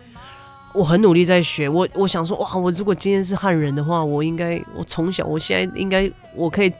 [0.73, 6.71] 我很努力在学，我我想说哇，我如果今天是汉人的话，我应该我从小我现在应该我可以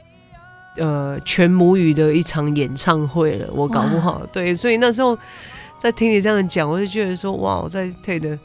[0.78, 4.26] 呃全母语的一场演唱会了，我搞不好，哇。
[4.32, 5.16] 对，所以那时候
[5.78, 8.38] 在听你这样讲，我就觉得说哇，我在推的。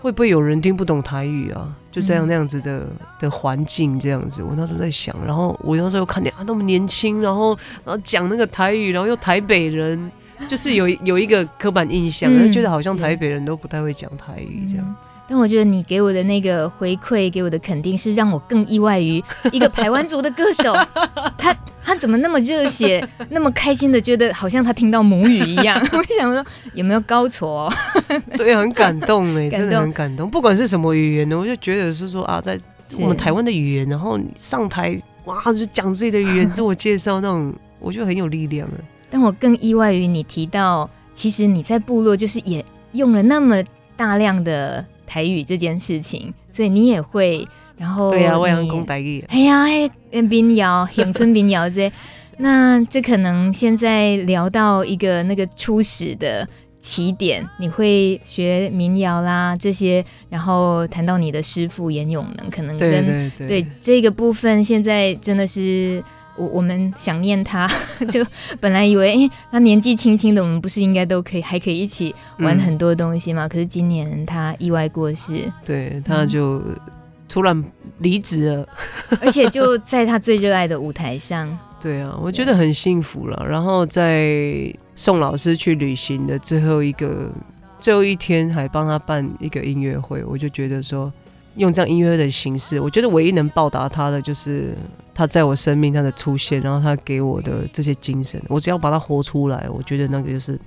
[0.00, 1.68] 会不会有人听不懂台语啊？
[1.92, 10.10] 就这样那样子的、嗯、的环境这样子，我那时候在想，然后我那时候看见啊那么年轻，然后然后讲那个台语，然后又台北人，
[10.48, 14.96] 就是有有一个刻板印象，就、嗯、觉得好像台北人都不太会讲台语这样。
[15.32, 20.74] 但我觉得你给我的那个回馈，给我的肯定是让我更意外于一个台湾族的歌手，
[21.38, 25.80] 他他怎么那么热血，那么开心的觉得好像他听到母语一样。
[25.94, 27.72] 我想说有没有高潮？
[28.36, 30.28] 对，很感动哎，真的很感动。
[30.28, 32.58] 不管是什么语言呢，我就觉得是说啊，在
[33.00, 38.68] 我们台湾的语言，然后上台哇就讲自己的语言自我介绍那种，我觉得很有力量。
[39.08, 42.64] 但我更意外于你提到，其实你在部落就是也
[42.94, 43.62] 用了那么
[43.96, 44.84] 大量的。
[45.10, 47.44] 台语这件事情，所以你也会，
[47.76, 49.24] 然后对呀、啊，我也会讲台语。
[49.28, 49.64] 哎呀，
[50.28, 51.90] 民谣、 乡村民谣这，
[52.38, 66.00] 那这可能现在聊到一个那个初始的起点，你会学民谣啦这些，然后谈到你的师傅严永能，可能跟对这个部分，现在真的是。
[66.36, 67.68] 我我们想念他，
[68.08, 68.24] 就
[68.60, 73.46] 本来以为，哎、欸，他年纪轻轻的，我们不是应该都可以还可以一起玩很多东西吗？
[73.46, 76.62] 嗯、可是今年他意外过世，对，他就
[77.28, 77.62] 突然
[77.98, 78.68] 离职了，
[79.20, 81.58] 而且就在他最热爱的舞台上。
[81.80, 83.46] 对啊，我觉得很幸福了。
[83.48, 87.30] 然后在宋老师去旅行的最后一个
[87.80, 91.12] 最后一天，还帮他办一个音乐会，我就觉得说。
[91.56, 94.76] 用这样音乐的形式，我觉得唯一能报答他的就是
[95.12, 100.58] 他在我生命他的出现，然后他给我的这些精神，我只要把它活出来，我觉得那个就是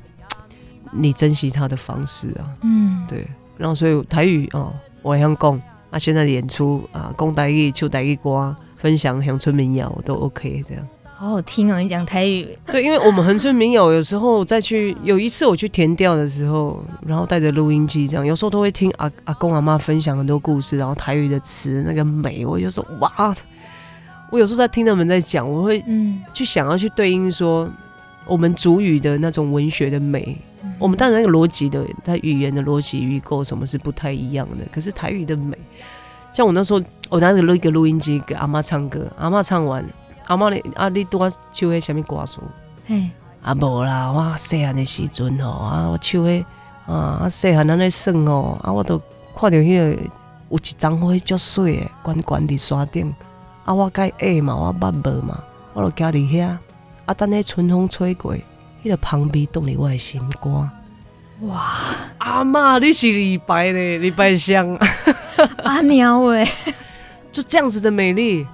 [0.92, 2.50] 你珍惜他的方式啊。
[2.62, 3.26] 嗯，对。
[3.58, 10.88] 然后所以台语哦，我想讲啊，现在的演出啊，讲台语、唱台语歌、分享乡村民谣都 OK 这样。
[11.16, 12.46] 好好听哦，你讲台语。
[12.66, 23.34] 对，因为我们恒春民谣有时候再去，有一次我去填调的时候，然后带着录音机这样，有时候都会听阿阿公阿妈分享很多故事，然后台语的词那个美，我就说哇，
[24.32, 27.70] 我有时候在听他们在讲，我会嗯去想要去对应说
[28.26, 35.58] 我们主语的那种文学的美，嗯、我们当然那个逻辑的，它语言的逻辑预构什么是不太一样的，可是台语的美，
[36.34, 39.86] 像我那时候我拿着录一个录音机给阿妈唱歌，阿妈唱完。
[40.26, 42.40] 阿妈你啊，你拄啊唱迄什物歌词？
[42.86, 43.10] 嘿，
[43.42, 46.46] 啊无啦，我细汉的时阵吼，啊我唱迄
[46.88, 48.98] 啊细汉安尼耍吼，啊我都
[49.36, 50.02] 看到迄个
[50.50, 53.14] 有一丛花足水的，悬悬伫山顶，
[53.66, 56.58] 啊我该矮嘛，我捌无嘛，我就徛伫遐，
[57.06, 58.42] 啊等迄春风吹过，迄、
[58.84, 60.54] 那个香味动伫我的心肝。
[61.42, 61.62] 哇，
[62.20, 64.78] 阿嬷你是李白的李白香，
[65.66, 66.48] 阿娘诶，
[67.32, 68.48] 就这样子的美丽。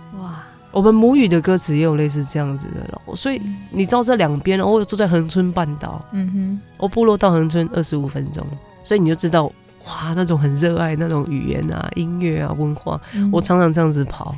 [0.71, 8.45] 我们母语的歌词也有类似这样子的，所以你知道这两边，我有住在恒春半岛，嗯哼，我部落到恒春二十五分钟，
[8.83, 9.45] 所以你就知道，
[9.85, 14.35] 哇，那种很热爱那种语言啊、音乐啊、文化，嗯、我常常这样子跑，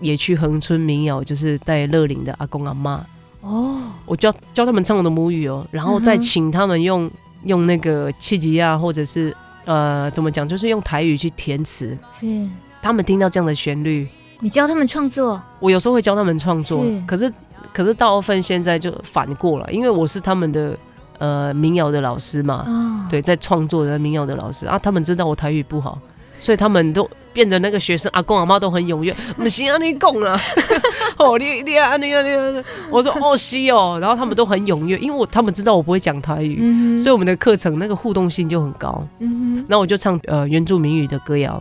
[0.00, 3.04] 也去恒春民谣，就是带乐龄的阿公阿妈，
[3.42, 7.10] 哦，我教教他们唱我的母语哦，然后再请他们用
[7.44, 12.48] 用那个契吉亚或者是呃怎么讲，就是用台语去填词，是，
[12.80, 14.08] 他们听到这样的旋律。
[14.40, 15.40] 你教他们创作？
[15.58, 17.02] 我有时候会教他们创作，是。
[17.06, 17.32] 可是
[17.72, 20.76] 可是大部分现在就反过来，因为我是他们的
[21.18, 25.98] 呃民谣的老师嘛，哦、对，在创作的民谣的老师啊，他们知道我台语不好，
[26.38, 30.40] 所以他们都变得那个学生阿公阿妈都很踊跃，不行啊，你讲啊，
[31.18, 41.60] 哦，你你啊，你啊，你啊，我说哦，西哦，然后他们都很踊跃，因为我他们知道我不会讲台语，嗯、所以我们的课程那个互动性就很高，嗯那，我就唱呃原住民语的歌谣，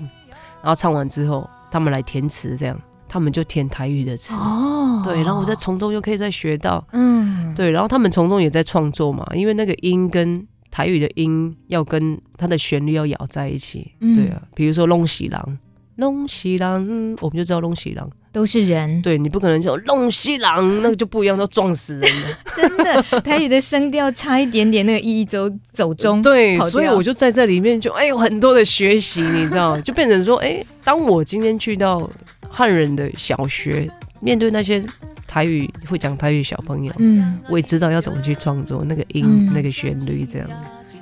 [0.62, 1.50] 然后唱完之后。
[1.72, 4.34] 他们来填词，这样他们就填台语的词。
[4.36, 15.58] 哦，对，然后我在从中又可以再学到，嗯，对，然后他们从中也在创作嘛，因为那个音跟台语的音要跟它的旋律要咬在一起，嗯、对啊，比如说弄喜郎，
[15.96, 16.84] 弄喜郎，
[17.22, 30.64] 我们就知道弄喜郎都是人，对你不可能说弄西郎，那个就不一样，都撞死人了， 真的，台语的声调差一点点，那个意义走走中，对，所以我就在这里面就哎有很多的学习，你知道，就变成说哎。
[30.84, 32.10] 当我今天去到
[32.48, 33.90] 汉人的小学，
[34.22, 34.82] 面对那些
[35.28, 40.48] 台语会讲台语小朋友，嗯，我也知道要怎么去创作那个音、嗯、那个旋律，这样。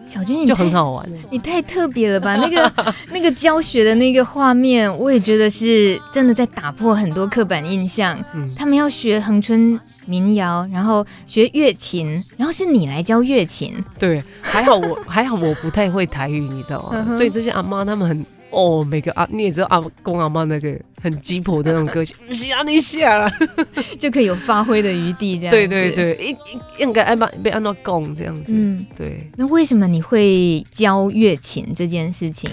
[0.05, 2.35] 小军，你就很好玩，你太特别了吧？
[2.35, 2.71] 那个
[3.11, 8.17] 那个教学的那个画面，我也觉得是真的在打破很多刻板印象。
[8.33, 13.73] 嗯，他们要学恒春民谣，然后学乐琴，然后是你来教乐琴。
[13.97, 17.07] 对，还好我还好我不太会台语，你知道吗？
[17.11, 18.25] 所以这些阿妈他们很。
[18.55, 23.29] 哦，每个啊，你也知道阿公阿妈那个很鸡婆的那种个性， 不是啊，你下了
[23.99, 25.51] 就可以有发挥的余地，这样。
[25.51, 26.37] 对对对，应
[26.79, 28.53] 应该按把被按照供这样子。
[28.55, 29.29] 嗯，对。
[29.35, 32.49] 那为什么你会教乐琴这件事情？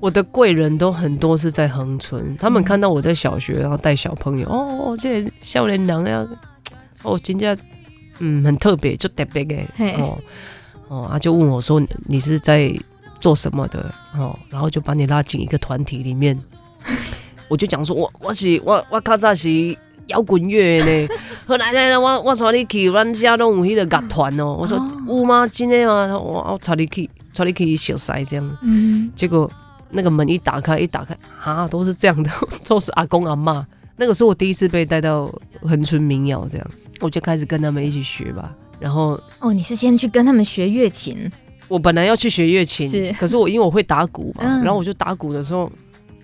[0.00, 6.26] 我的贵人都很多是在恒春，他们看到我在小学，然后带小朋友，哦，这少年郎呀，
[7.02, 7.56] 哦，人家，
[8.18, 9.56] 嗯，很特别，就特别的，
[9.98, 10.18] 哦
[10.88, 12.76] 哦，他就问我说，你是在？
[13.24, 16.38] 做什么的哦，然后就把你拉进一个团体里面，
[17.48, 19.74] 我就讲说，我我是我我较早是
[20.08, 21.08] 摇滚乐呢，
[21.48, 24.76] 后来呢，我我带你去，咱家都有迄个乐团哦，我说
[25.08, 25.46] 有吗？
[25.46, 26.06] 真的吗？
[26.18, 29.50] 我我带你去，带你去熟悉这样，嗯，结果
[29.88, 32.30] 那个门一打开，一打开啊，都是这样的，
[32.68, 35.32] 都是阿公阿妈，那个是我第一次被带到
[35.62, 41.32] 恒春民谣这样，我就开始跟他们一起学吧，然后哦，你是先去跟他们学乐琴。
[41.68, 43.12] 我本来要去学乐琴，是。
[43.14, 45.70] 可是我因为我会打鼓嘛，嗯、然后我就打鼓的时候，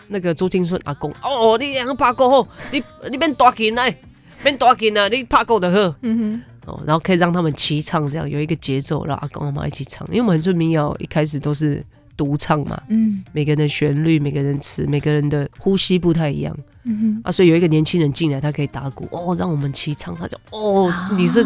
[0.09, 3.95] 那个朱金顺阿公，哦，你两个拍鼓后，你你别大琴来，
[4.43, 11.85] 别大琴啊，你拍鼓的呵，嗯哼，哦，然后可以让他们齐唱，这样有一个节奏，然后阿公阿妈一起唱，因为我们恒春民谣一开始都是
[12.21, 16.55] 独唱嘛，嗯，每个人的旋律、每个人词、每个人的呼吸不太一样，
[16.85, 21.43] 嗯，啊，所以有一个年轻人进来，他可以打鼓，哦，让我们齐唱，他就哦，啊、你是。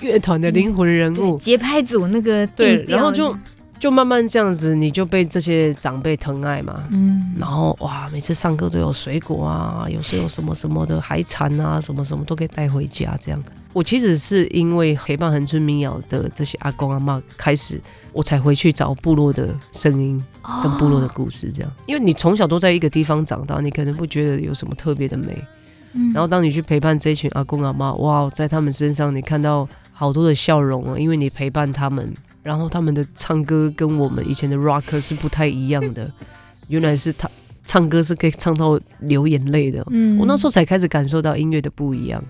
[0.00, 3.36] 乐团的灵魂人物，节拍组那个对，然后就
[3.80, 6.84] 就慢慢这样子，你就被这些长辈疼爱嘛。
[6.92, 13.18] 嗯，然后哇，每次上课都有水果啊，有时候有什么什么的海产啊，什么什么都可以带回家。
[13.20, 17.80] 这样，我其实是因为陪伴恒春民谣的这些阿公阿嬷开始，
[18.12, 20.22] 我才回去找部落的声音
[20.62, 21.52] 跟部落的故事。
[21.54, 25.44] 这样，因为你从小都在一个地方长大，你可能不觉得有什么特别的美。
[25.92, 29.68] 嗯，然后当你去陪伴这群阿公阿妈，哇，在他们身上你看到。
[29.90, 36.08] 好多的笑容啊，因为你陪伴他们，然后他们的唱歌跟我们以前的 rock 是不太一样的。
[36.68, 37.28] 原来是他
[37.64, 39.84] 唱歌是可以唱到流眼泪的。
[39.90, 42.22] 嗯，我那时候才开始感受到音乐的不一样，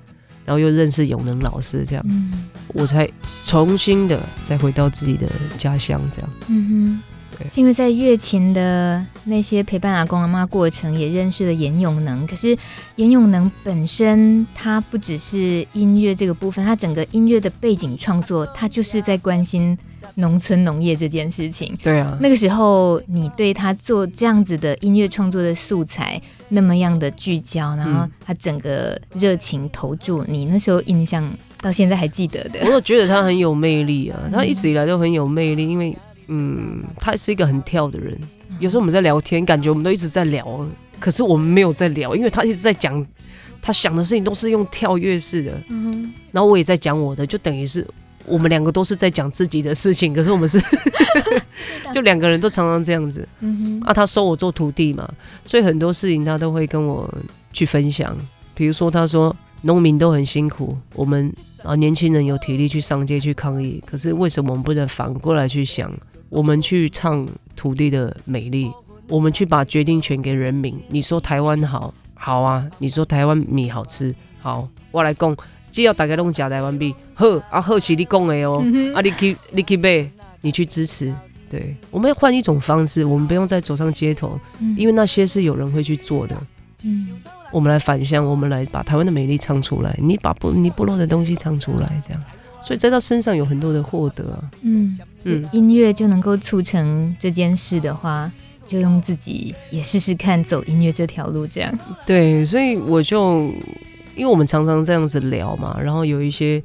[0.49, 2.33] 然后又认识永能老师，这样，嗯，
[2.69, 3.07] 我才
[3.45, 6.31] 重新的再回到自己的家乡，这样。
[6.49, 7.03] 嗯哼。
[7.53, 12.27] 是因为在月前的那些陪伴阿公阿妈过程，也认识了严永能。
[12.27, 12.57] 可是
[12.97, 19.79] 严永能本身，他不只是音乐这个部分，他整个音乐的背景创作，他就是在关心
[20.17, 21.73] 农村农业这件事情。
[21.81, 32.61] 对啊，那个时候你对他做这样子的音乐创作的素材那么样的聚焦，然后他整个热情投注，你那时候印象到现在还记得的。
[32.65, 35.97] 我都觉得他很有魅力啊，他一直以来都很有魅力，因为。
[36.31, 38.15] 嗯，他是一个很跳的人。
[38.61, 40.47] 有时候我们在聊天，感觉我们都一直在聊，
[41.01, 43.03] 可是我们没有在聊，因为他一直在讲，
[43.63, 45.59] 他想的事情都是用跳跃式的。
[45.71, 47.81] 嗯，然后我也在讲我的，就等于是
[48.29, 50.61] 我们两个都是在讲自己的事情，可是我们是
[51.95, 53.27] 就两个人都常常这样子。
[53.41, 55.09] 嗯哼，啊，他收我做徒弟嘛，
[55.45, 57.13] 所以很多事情他都会跟我
[57.53, 58.17] 去分享。
[58.55, 65.93] 比如说，他说农民都很辛苦，我们啊年轻人有体力去上街去抗议，可是为什么我们不能反过来去想？
[66.29, 67.27] 我们去唱
[67.57, 68.71] 土地的美丽，
[69.09, 70.79] 我们去把决定权给人民。
[70.89, 75.35] 你说台湾好，好啊；你说台湾米好吃，好，我来讲，
[75.79, 80.05] 只要大家拢吃台湾米，好啊，好是你讲的哦，嗯、啊，你去你去买，
[80.41, 81.15] 你去支持。
[81.49, 86.37] 对，我们要换一种方式，我们不用再走上街头，嗯、因为那些是有人会去做的。
[86.83, 87.11] 嗯，
[87.53, 89.97] 我们来返乡，我们来把台湾的美丽唱出来。
[90.03, 92.21] 你把不你部落的东西唱出来，这样，
[92.61, 94.51] 所以在他身上有很多的获得、啊。
[94.63, 98.29] 嗯嗯，音乐就能够促成这件事的话，
[98.67, 101.73] 就用自己也试试看走音乐这条路，这样。
[102.05, 103.53] 对，所以我就
[104.19, 106.63] 因为我们常常这样子聊嘛，然后有一些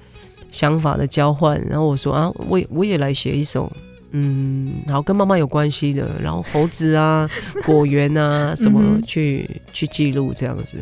[0.51, 3.71] 想法的交换，然后我说啊，我我也来写一首。
[4.15, 7.27] 嗯，然后跟妈妈有关系的，然后猴子啊、
[7.65, 10.77] 果园啊什么去、嗯、去记录这样子，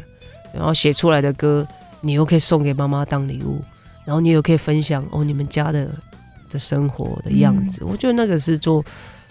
[0.54, 1.66] 然后写出来的歌，
[2.02, 3.64] 你又可以送给妈妈当礼物，
[4.04, 5.90] 然后你又可以分享哦你们家的
[6.52, 8.84] 的生活的样子，嗯、我觉得那个是做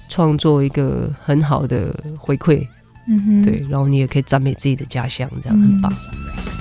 [0.08, 2.66] 创作一个很好的回馈，
[3.06, 5.92] 嗯哼，对，然后你也可以赞美自己的家乡，这样、嗯、很棒。
[5.92, 6.59] 那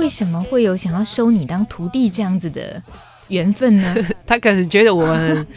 [0.00, 2.82] 为什么会有想要收你当徒弟这样子的
[3.28, 3.94] 缘分呢？
[4.26, 5.46] 他可能觉得我很。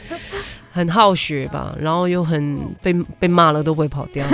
[0.75, 4.25] 很好学吧，然后又很被被骂了都不会跑掉。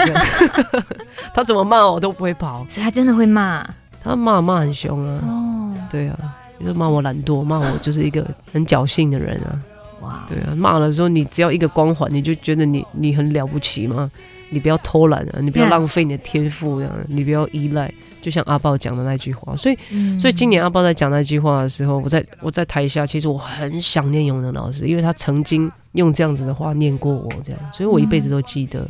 [1.36, 3.62] 他怎么骂我都不会跑，所以他真的会骂。
[4.01, 5.22] 他骂骂很凶啊。
[5.28, 6.18] 哦，对啊，
[6.57, 9.60] 就是骂我懒惰，骂我就是一个很侥幸的人啊。
[9.99, 14.10] 哇，对啊，骂了之后你只要一个光环，你就觉得你你很了不起吗？
[14.50, 17.91] 你不要偷懒啊，你不要浪费你的天赋这样，你不要依赖。
[18.22, 28.86] 就像阿豹讲的那句话，所以，嗯、所以今年阿豹在讲那句话的时候，我在我在台下，其实我很想念永能老师，因为他曾经用这样子的话念过我，这样，所以我一辈子都记得，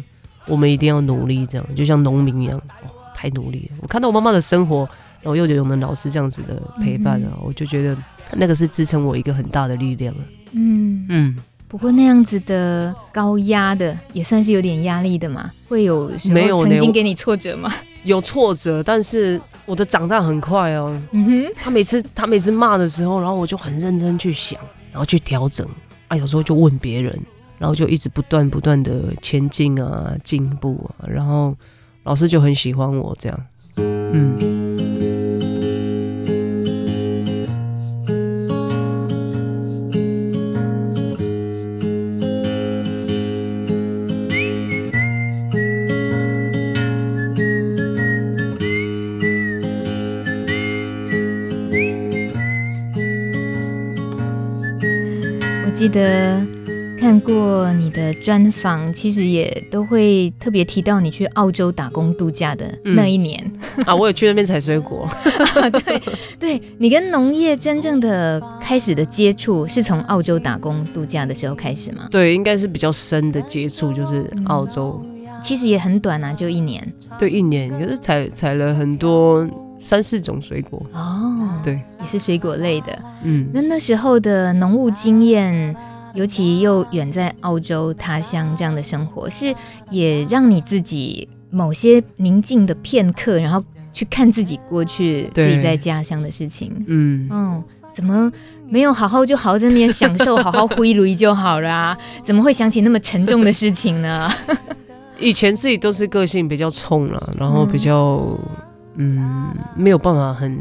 [0.47, 3.78] 我们一定要努力，这样，就像农民一样，哦，太努力了。
[3.82, 4.80] 我看到我妈妈的生活，
[5.22, 7.95] 然后又有永能老师这样子的陪伴啊，嗯、我就觉得
[8.34, 10.22] 那个是支撑我一个很大的力量啊。
[10.53, 11.38] 嗯嗯，
[11.70, 17.72] 不过那样子的高压的，也算是有点压力的嘛，会有没有曾经给你挫折吗？
[18.03, 20.99] 有挫折，但是我的长大很快哦。
[21.11, 24.59] 嗯哼，他每次他每次骂的时候，然后我就很认真去想，
[24.91, 25.67] 然后去调整。
[26.07, 27.15] 啊，有时候就问别人，
[27.59, 31.05] 然后就一直不断不断的前进啊，进步啊。
[31.07, 31.55] 然后
[32.01, 33.45] 老师就很喜欢我这样。
[33.76, 34.68] 嗯。
[55.80, 56.45] 记得
[56.99, 63.41] 看过你的专访，其实也都会特别提到你去澳洲打工度假的那一年、
[63.77, 65.07] 嗯、啊，我有去那边采水果。
[65.55, 66.01] 啊、 对，
[66.38, 72.09] 对你跟农业真正的开始的接触，是从澳洲打工度假的时候开始吗？
[72.11, 75.32] 对，应该是比较深的接触，就是澳洲、嗯。
[75.41, 76.86] 其实也很短啊，就一年。
[77.17, 79.47] 对，一年，可是采采了很多
[79.80, 81.49] 三四种水果哦。
[81.63, 82.99] 对，也是水果类的。
[83.23, 85.75] 嗯，那那时候的农务经验，
[86.13, 89.53] 尤其又远在澳洲他乡这样的生活，是
[89.89, 96.71] 也让你自己某些宁静的片刻，然后去看自己过去自己在家乡的事情。
[96.88, 98.32] 嗯嗯，怎么
[98.67, 101.97] 没有好好就好在那边享受，好好挥泪就好了啊？
[102.23, 104.30] 怎么会想起那么沉重的事情呢？
[105.19, 108.38] 以前自己都是个性比较冲了，然后比较嗯，
[109.00, 110.56] 嗯没有办法很。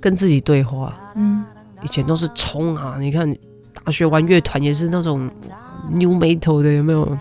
[0.00, 1.42] 跟自己对话，嗯，
[1.80, 2.98] 以前都是冲啊！
[3.00, 3.34] 你看，
[3.82, 5.30] 大学玩乐团也是那种
[5.88, 7.16] new metal 的，有没有？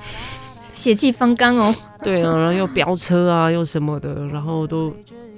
[0.73, 1.73] 血气方刚哦。
[1.99, 4.93] 对啊，然后又飙车啊，又什么的，然后都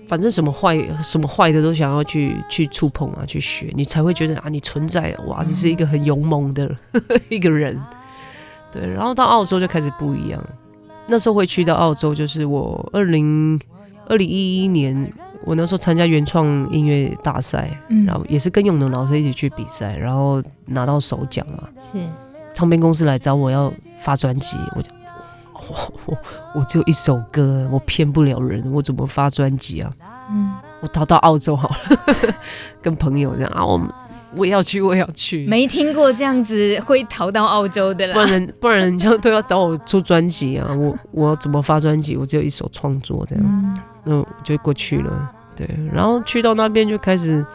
[0.07, 6.75] 反正什么坏什么坏的都想要去去触碰啊，去学，你才会觉得啊，你存在哇，你是一个很勇猛的
[7.29, 7.79] 一个人。
[8.71, 10.43] 对，然后到澳洲就开始不一样，
[11.05, 13.59] 那时候会去到澳洲，就是我二零
[14.07, 15.11] 二零一一年。
[15.43, 21.69] 我那时候参加原创音乐大赛，嗯、然后也是跟永能老师一起去比赛，然后拿到首奖嘛。
[21.77, 21.99] 是，
[22.51, 24.89] 唱片公司来找我要发专辑，我就
[25.53, 26.17] 我我
[26.55, 29.93] 我只有一首歌，我骗不了人，我怎么发专辑啊？
[30.31, 30.51] 嗯，
[30.81, 32.33] 我逃到澳洲好了，
[32.81, 33.87] 跟朋友这样啊，我们
[34.35, 35.45] 我也要去，我也要去。
[35.45, 42.17] 没听过这样子会逃到澳洲的啦，不然不然人家都要找我出专辑啊，我我要怎么发专辑？
[42.17, 45.31] 我只有一首创作这样，嗯、那就过去了。
[45.55, 47.45] 对，然后去到那边就开始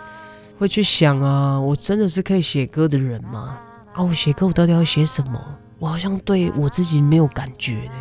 [0.59, 3.59] 会去想啊，我真的是可以写歌的人吗？
[3.93, 5.39] 啊，我写歌我到底要写什么？
[5.79, 7.93] 我好像对我自己没有感觉呢。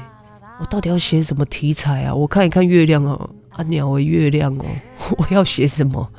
[0.59, 2.15] 我到底要写什么题材啊？
[2.15, 4.65] 我看一看月亮哦，啊，鸟为月亮哦，
[5.17, 6.09] 我要写什么？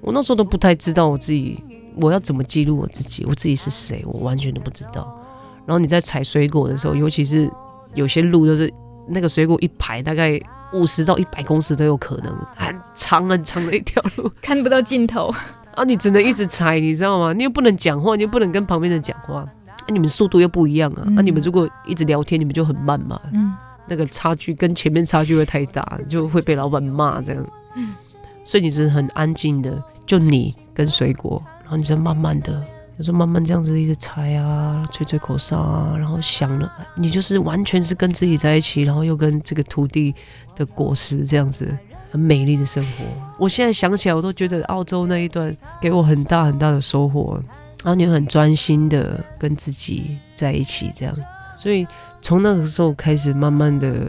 [0.00, 1.62] 我那时候都不太知道我自己，
[1.96, 3.24] 我要怎么记录我自己？
[3.24, 4.04] 我自己是谁？
[4.04, 5.16] 我完全都不知道。
[5.64, 7.48] 然后你在采水果的时候，尤其是
[7.94, 8.72] 有些路都是
[9.08, 10.40] 那个水果一排，大概。
[10.72, 15.32] 五十到一百公尺都有可能，很长很长的一条路， 看不到尽头
[15.74, 15.84] 啊！
[15.84, 17.32] 你只能一直踩，你知道吗？
[17.32, 19.48] 你又不能讲话，你又不能跟旁边人讲话，啊，
[19.88, 21.02] 你们速度又不一样啊！
[21.06, 23.20] 那、嗯啊、你们如果一直聊天，你们就很慢嘛。
[23.32, 23.54] 嗯，
[23.86, 27.44] 那个差距跟前面差距会太大，就会被老板骂这样。
[27.74, 27.94] 嗯，
[28.44, 32.62] 所以你只是很安静的，就你跟水果，然后你就慢慢的，
[32.98, 40.14] 有时候慢慢这样子一直猜啊，吹吹口哨啊，然后想了，你就是完全是跟自己在一起，然后又跟这个土地
[40.54, 41.76] 的果实这样子
[42.10, 43.04] 很美丽的生活。
[43.38, 47.42] 我现在想起来，我都觉得澳洲那一段给我很大很大的收获，
[47.82, 51.14] 然后你很专心的跟自己在一起，这样，
[51.56, 51.86] 所以
[52.20, 54.08] 从那个时候开始，慢慢的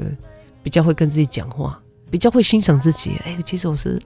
[0.61, 1.79] 比较会跟自己讲话。
[2.11, 3.99] 比较会欣赏自己，哎、其实我是，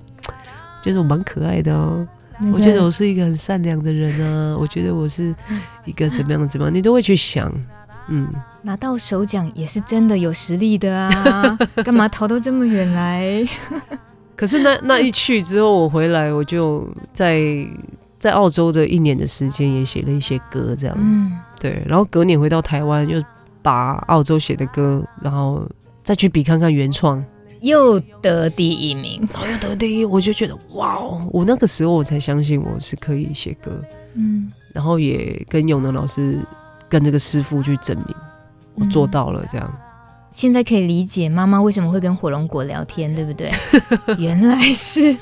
[0.82, 2.08] 觉得我蛮可爱的哦、
[2.42, 2.52] 喔。
[2.54, 4.58] 我觉得我是一个很善良的人啊。
[4.58, 5.34] 我觉得我是
[5.86, 7.52] 一个怎么样的怎么样，你都会去想。
[8.10, 8.28] 嗯，
[8.62, 13.46] 拿到首奖也是真的有实力的啊， 干嘛逃到这么远来？
[14.34, 17.44] 可是那那一去之后，我回来，我就在
[18.18, 20.96] 在澳洲的一年的时间也写了一些歌，这样。
[20.98, 21.84] 嗯，对。
[21.86, 23.22] 然后隔年回到台湾，又
[23.62, 25.68] 把澳洲写的歌，然后
[26.02, 27.22] 再去比看看原创。
[27.62, 31.28] 又得第一名，然后又得第一，我就觉得哇哦！
[31.32, 33.82] 我那个时候我才相信我是可以写歌，
[34.14, 36.40] 嗯，然后也跟永能老师
[36.88, 38.16] 跟这个师傅去证明
[38.76, 39.74] 我做到了这样。
[40.32, 43.52] 现在可以理解妈妈为什么会跟火龙果聊天，对不对？
[44.20, 45.18] 原来是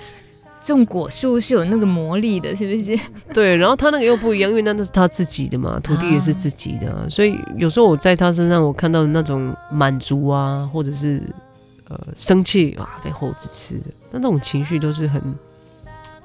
[0.61, 2.99] 种果树是有那个魔力的，是不是？
[3.33, 11.23] 对，然后他那个又不一样，因为那那是他自己的嘛， 土地也是自己的，啊，所以有时候我在他身上我看到的那种满足啊，或者是。
[11.87, 15.21] 呃，生气啊，被猴子吃的，那那种情绪都是很，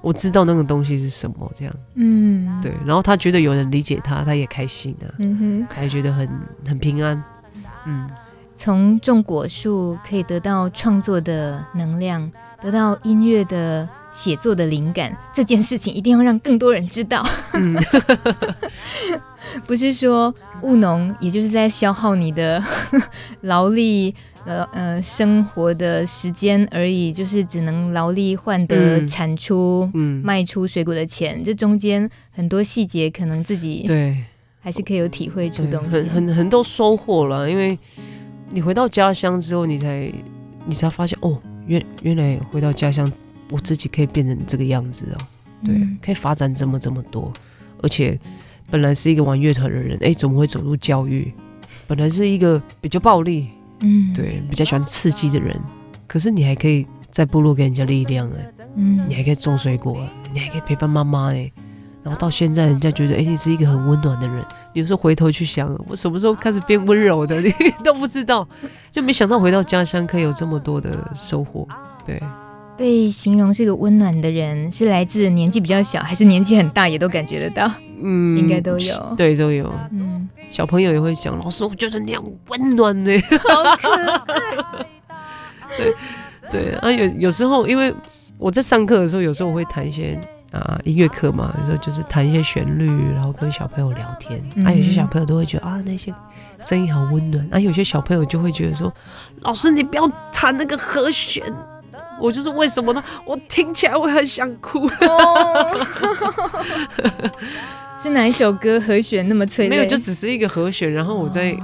[0.01, 6.29] 我知道那个东西是什么，这样，嗯，对，然后他觉得有人理解他，他也开心啊，嗯哼，他也觉得很
[6.67, 7.23] 很平安，
[7.85, 8.09] 嗯，
[8.57, 12.31] 从种果树可以得到创作的能量，
[12.63, 17.77] 得到音乐的写作的灵感，这件事情一定要让更多人知道，嗯，
[19.67, 22.63] 不是说务农，也就是在消耗你的
[23.43, 24.15] 劳力。
[24.47, 31.39] 呃呃，生活的时间而已，就是只能劳力换得产出，嗯，卖出水果的钱。
[31.39, 34.17] 嗯、这中间很多细节，可能自己对
[34.59, 37.49] 还是可以有体会出东西，很很很多收获了。
[37.51, 37.79] 因为
[38.49, 40.11] 你回到家乡之后，你才
[40.65, 43.13] 你才发现哦，原原来回到家乡，
[43.51, 45.19] 我自己可以变成这个样子哦，
[45.67, 47.31] 对，嗯、可以发展这么这么多。
[47.83, 48.19] 而且
[48.71, 51.33] 本来是一个玩乐团的人，哎，怎么会走入教育？
[51.87, 53.49] 本来是一个比较暴力。
[53.83, 55.59] 嗯，对，比较喜欢刺激的人，
[56.07, 61.51] 可是你还可以在部落给人家力量哎，嗯，你还可以种水果，你还可以陪伴妈妈哎，
[62.03, 64.45] 然后到现在人家觉得哎，你是一个很温暖的人，
[64.75, 67.51] 有时候回头去想，我什么时候开始变温柔的，你
[67.83, 68.47] 都不知道，
[68.93, 71.67] 就没想到回到家乡可以有这么多的收获，
[72.05, 72.23] 对。
[72.81, 77.71] 被形容是个温暖的人，是来自年纪比较小，还是年纪很大，也都感觉得到？
[78.03, 79.71] 嗯，应该都有，对，都有。
[79.93, 83.13] 嗯，小朋友也会讲，老师，我觉得你很温暖呢，
[83.47, 84.87] 好可爱。
[85.77, 85.95] 对
[86.51, 87.95] 对啊，有有时候，因为
[88.39, 90.19] 我在上课的时候，有时候我会弹一些
[90.51, 94.43] 啊音乐课嘛，有时候就是弹一些旋律，然后跟小朋友聊天。
[94.55, 96.15] 嗯、啊，有些小朋友都会觉得啊，那些
[96.63, 97.47] 声音好温暖。
[97.51, 98.91] 啊，有些小朋友就会觉得说，
[99.43, 101.45] 老师你不要弹那个和弦。
[102.21, 103.03] 我就是为什么呢？
[103.25, 104.81] 我听起来我很想哭。
[104.81, 105.81] Oh.
[108.03, 109.77] 是哪一首歌和弦那么催泪？
[109.77, 111.57] 没有，就只是一个和弦，然后我在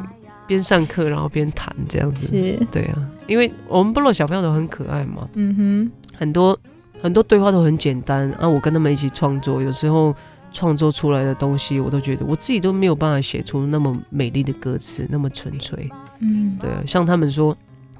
[0.47, 2.29] 边上课，然后边弹这样子。
[2.29, 5.29] 是，对啊，因为我们部落小朋友都很可爱嘛。
[5.35, 6.59] 嗯哼，很多
[7.01, 8.47] 很多对话都很简单啊。
[8.47, 10.15] 我跟他们一起创作，有时候
[10.53, 15.89] 创作出来的东西，我都觉得我自己都没有办法写出那么美丽的歌词，那么纯粹。
[16.21, 17.57] 嗯，对啊，像他们说。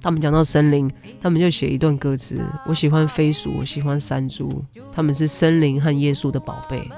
[0.07, 0.89] 他们讲到森林，
[1.21, 2.41] 他们就写一段歌词。
[2.65, 6.89] 我喜欢飞鼠，我喜欢山猪，他们是森林和耶稣的宝贝。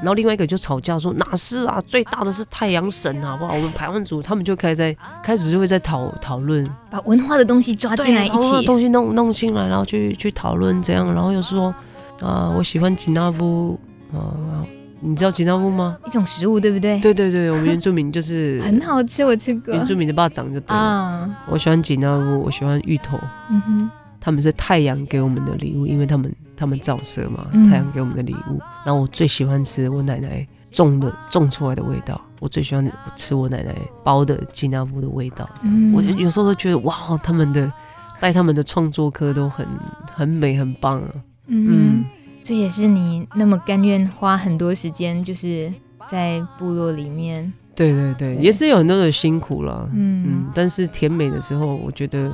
[0.00, 3.52] 然后另外一个就吵架说哪是啊，最大的是太阳神，好不好？
[3.52, 11.12] 我们排湾族他们就开始在开始就会在讨讨论，把文化的东西抓进来一起，东西弄弄进来，然后去去讨论这样。
[11.12, 11.74] 然后又说
[12.22, 13.78] 啊，我喜欢吉纳夫
[14.14, 14.64] 啊。
[15.08, 15.96] 你知道吉纳夫吗？
[16.04, 16.98] 一种食物，对不对？
[17.00, 19.72] 对对对，我们 原住民就是很好吃，我吃过。
[19.72, 20.82] 原住民的巴掌就对了。
[20.82, 23.16] 啊，我喜欢吉纳夫，我喜欢芋头。
[23.48, 23.90] 嗯哼，
[24.20, 28.60] 他们是太阳给我们的礼物，因为他们他们照射嘛，嗯、太阳给我们的礼物。
[28.84, 35.48] 然后我最喜欢吃我奶奶种的种出来的味道，我最喜欢吃我奶奶包的吉纳夫的味道。
[35.62, 37.72] 嗯、我有时候都觉得哇，他们的
[38.18, 39.64] 带他们的创作课都很
[40.12, 41.10] 很美，很棒啊。
[41.46, 42.02] 嗯。
[42.02, 42.04] 嗯
[42.46, 45.72] 这也是你那么甘愿花很多时间，就是
[46.08, 47.52] 在部落里面。
[47.74, 49.90] 对对对，对也是有很多的辛苦了。
[49.92, 52.32] 嗯嗯，但是甜美的时候，我觉得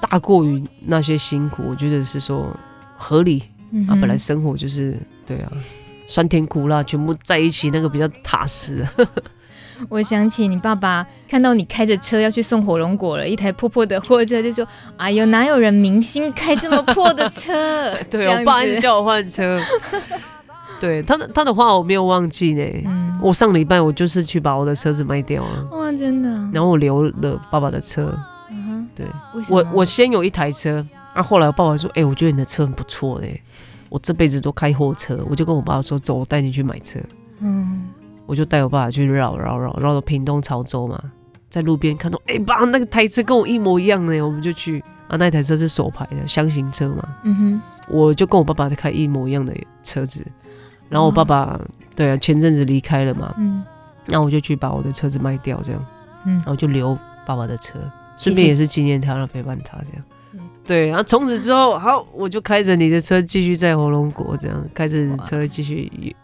[0.00, 1.64] 大过于那些辛苦。
[1.66, 2.56] 我觉得是说
[2.96, 5.50] 合理、嗯、啊，本来生活就是对啊，
[6.06, 8.86] 酸甜苦辣全部在一起，那个比较踏实。
[9.88, 14.66] 我想起你爸爸看到你开着车要去送火龙果了，一台破破的货车，就说
[14.96, 19.60] ：“哎呦，哪有人明星开这么破的车？” 对，我爸一直叫我换车。
[20.80, 22.62] 对他的他的话我没有忘记呢。
[22.84, 25.68] 嗯，我上礼拜我就是去把我的车子卖掉了。
[25.70, 26.28] 哇，真的。
[26.52, 28.12] 然后我留了爸爸的车。
[28.50, 29.06] 嗯哼，对。
[29.48, 33.40] 我我先有一台车，啊，后来我爸爸说：“哎、欸，我觉得你的车很不错嘞。”
[33.88, 36.98] 我这辈子都开货车，我就跟我爸爸说：“走，我带你去买车。”
[37.40, 37.84] 嗯。
[38.26, 40.98] 我就带我爸爸去绕绕绕绕到屏东潮州嘛，
[41.50, 50.24] 在路边看到，哎、欸，爸，那个台车跟我一模一样呢，我们就去啊，那台车是手牌的厢型车嘛，嗯哼，我就跟我爸爸在开一模一样的车子，
[50.88, 51.60] 然后我爸爸、哦、
[51.94, 53.62] 对啊，前阵子离开了嘛，嗯，
[54.06, 55.86] 然后我就去把我的车子卖掉，这样，
[56.24, 57.78] 嗯，然后就留爸爸的车，
[58.16, 60.38] 顺便也是纪念他，然后陪伴他这样，是。
[60.66, 66.16] 对，然后从此之后，好，我就开着你的车继续在火龙果这样，开着你的车继续。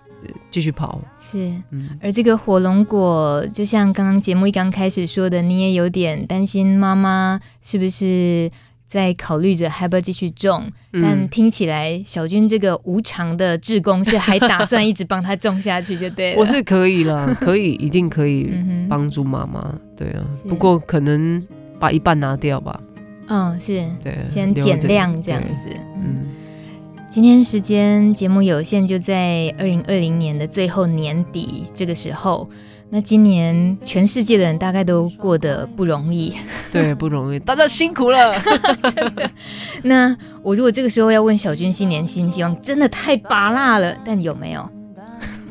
[0.51, 8.51] 继续跑是，嗯，而这个火龙果，就像刚刚节目一刚开始说的，你也有点担心妈妈是不是
[8.89, 10.65] 在考虑着还要不要继续种？
[10.93, 16.41] 嗯、但听起来小军这个无偿的志工是还打算一直帮他种下去，就对了。
[16.41, 18.51] 我是可以了，可以，一定可以
[18.91, 19.79] 帮助妈妈。
[19.97, 21.41] 对啊，不过可能
[21.79, 22.81] 把一半拿掉吧。
[23.29, 26.27] 嗯，是，对，先减量这样子，嗯。
[27.11, 32.49] 今天时间节目有限，就在二零二零年的最后年底这个时候。
[32.89, 36.33] 那今年全世界的人大概都过得不容易，
[36.71, 38.33] 对，不容易，大家辛苦了。
[39.83, 43.93] 那我如果这个时候要问小军新年新希望，真的太拔辣了。
[44.05, 44.69] 但有没有？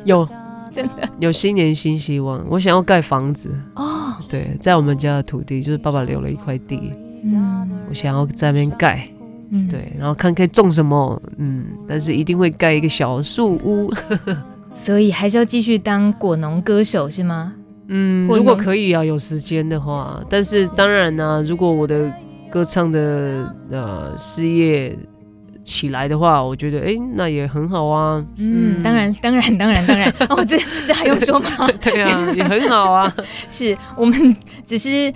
[0.05, 0.27] 有，
[0.73, 2.41] 真的有新年新希望。
[2.49, 6.93] 我想要盖房子哦，对，在我们家的土地，就是爸爸留了一块地，
[7.25, 9.09] 嗯，我想要在那边盖。
[9.51, 13.91] 嗯，对，然后看可以种什么，嗯，但是一定会盖一个小树屋，
[14.73, 17.53] 所以还是要继续当果农歌手是吗？
[17.87, 22.11] 嗯，如果可以啊，有时间的话，但是当然呢、啊，如果我的
[22.51, 24.95] 歌唱的呃事业
[25.63, 28.23] 起来的话，我觉得哎，那也很好啊。
[28.37, 31.67] 嗯，嗯当然，当然，当然，当然， 哦，这这还用说吗？
[31.81, 33.11] 对啊，也很好啊。
[33.49, 35.11] 是我们只是。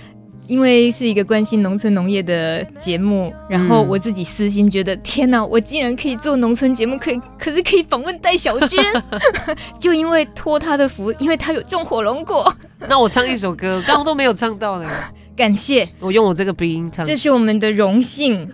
[0.47, 8.79] 因为是一个关心农村农业的节目，然后我自己私心觉得，嗯、天哪，我竟然可以做农村节目，可以，可是可以访问戴小军，
[9.79, 12.53] 就因为托他的福，因为他有种火龙果。
[12.87, 14.89] 那我唱一首歌， 刚刚都没有唱到呢。
[15.35, 18.51] 感谢我用我这个鼻音唱，这是我们的荣幸。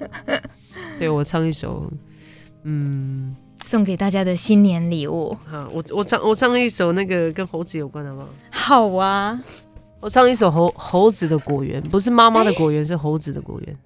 [0.98, 1.92] 对，我唱一首，
[2.62, 3.36] 嗯，
[3.66, 5.36] 送给大家的新年礼物。
[5.44, 8.26] 好，我我唱我唱一首那个跟猴子有关的，吗？
[8.50, 9.38] 好啊。
[10.00, 13.76] 我唱一首猴猴子的果园，不是妈妈的果园，是猴子的果园。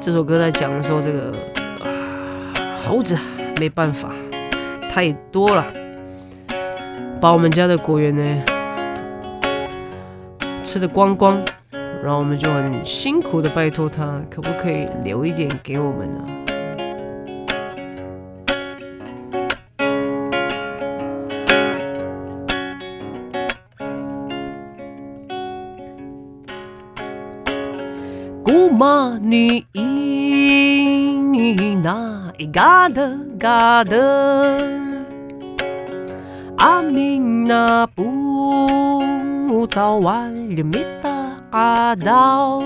[0.00, 1.32] 这首歌在讲说这个
[1.84, 3.16] 啊，猴子
[3.60, 4.12] 没办法，
[4.90, 5.64] 太多了，
[7.20, 8.44] 把我们家的果园呢
[10.64, 11.40] 吃的光光，
[12.02, 16.26] 然后我们就很辛苦的拜托他，可不可以留一点给我们呢？
[29.20, 31.18] 尼伊
[31.82, 34.58] 那伊嘎的嘎的，
[36.56, 41.10] 阿米那布早晚里米达
[41.50, 42.62] 阿道，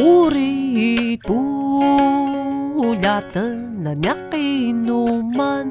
[0.00, 1.80] 乌里布
[3.02, 5.66] 拉的那尼基努曼，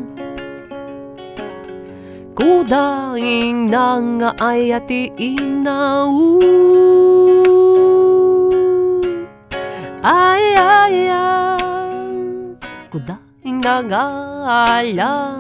[2.36, 7.13] 古达因那个爱呀的伊那乌。
[10.04, 11.58] 哎呀呀，
[12.92, 13.98] 古达那嘎
[14.98, 15.40] 啦，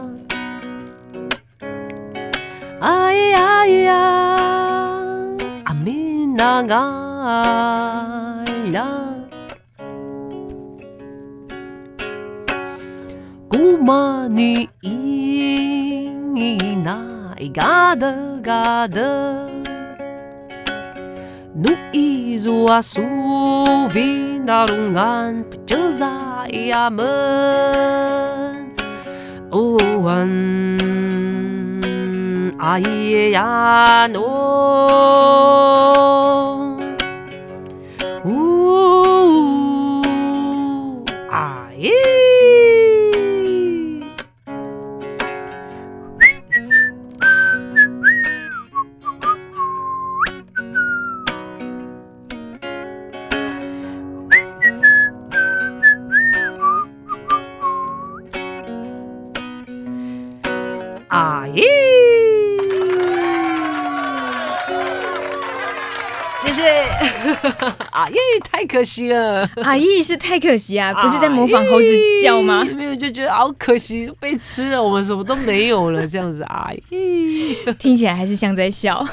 [2.80, 3.93] 哎呀呀，
[5.66, 6.80] 阿米那嘎
[8.72, 8.86] 啦，
[21.56, 22.39] 古玛尼伊
[32.58, 34.20] 那伊嘎的嘎的，努
[68.43, 71.88] 太可惜了， 阿姨是太可惜啊，不是在模仿猴子
[72.24, 72.64] 叫吗？
[72.76, 76.41] 没有，就觉得好可惜，被吃了，我们什么都没有了，这样子。
[76.43, 79.05] 阿姨 听起来还是像在笑，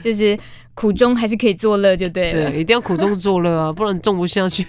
[0.00, 0.38] 就是。
[0.76, 2.50] 苦中还是可以作乐，就对了。
[2.50, 4.62] 对，一定要苦中作乐啊，不然种不下去。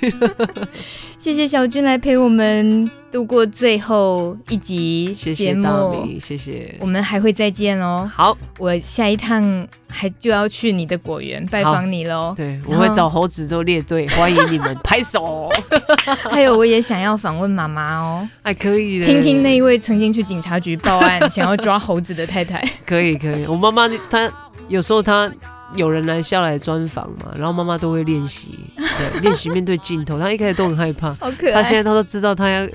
[1.20, 6.76] 谢谢小军来陪我们度过最后一集节目，谢谢，谢谢。
[6.80, 8.10] 我们还会再见哦。
[8.16, 12.34] 好，我下一趟还就要去你的果园拜访你喽。
[12.38, 15.51] 对，我会找猴子都列队欢迎你们，拍手。
[16.32, 19.05] 还有，我也想要访问妈妈哦，还可以的。
[19.05, 22.64] 听听那一位曾经去警察局报案 想要抓猴子的太太。
[22.86, 23.45] 可以，可以。
[23.45, 24.32] 我妈妈她
[24.70, 25.30] 有时候她。
[25.76, 30.18] 有人来下来专访嘛，然后妈妈都会练习， 对，练习面对镜头。
[30.20, 31.53] 她一开始都很害怕，好可爱。
[31.53, 32.68] 她现在她都知道她要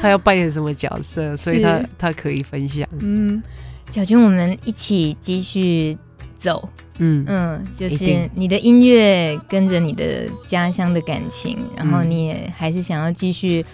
[0.00, 2.86] 她要扮演什么角色，所以她她可以分享。
[3.00, 3.42] 嗯，
[3.90, 5.96] 小军，我们一起继续
[6.36, 6.68] 走。
[6.98, 13.66] 嗯嗯，就是你的音乐跟着你的家乡的感情，然后你也还是想要继续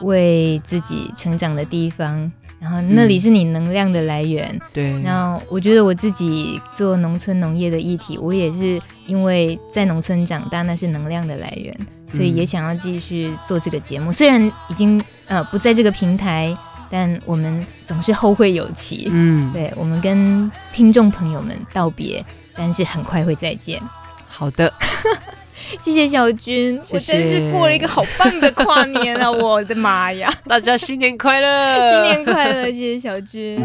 [0.00, 2.32] 为自己成长的地方。
[2.64, 5.02] 然后那里是你能量的来源，嗯、对。
[5.02, 11.78] 然后我觉得我自己做农村农业的议题，我也是因为在农村长大，那是能量的来源，
[12.10, 14.10] 所以也想要继续做这个节目。
[14.10, 16.56] 嗯、虽然已经呃不在这个平台，
[16.88, 19.10] 但我们总是后会有期。
[19.12, 22.24] 嗯，对，我们跟听众朋友们道别，
[22.56, 23.78] 但是很快会再见。
[24.26, 24.72] 好的。
[25.80, 29.30] 谢谢小军，谢谢，我真是过了一个好棒的跨年啊！
[29.30, 32.64] 我的妈呀， 大家新年快乐，新年快乐！
[32.66, 33.64] 谢谢小军，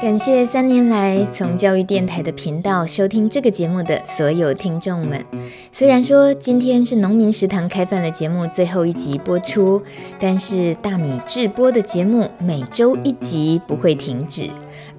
[0.00, 5.24] 感谢三年来从教育电台的频道收听这个节目的所有听众们。
[5.70, 9.80] 虽然说今天是农民食堂开饭的节目最后一集播出，
[10.18, 14.50] 但是大米制播的节目每周一集不会停止。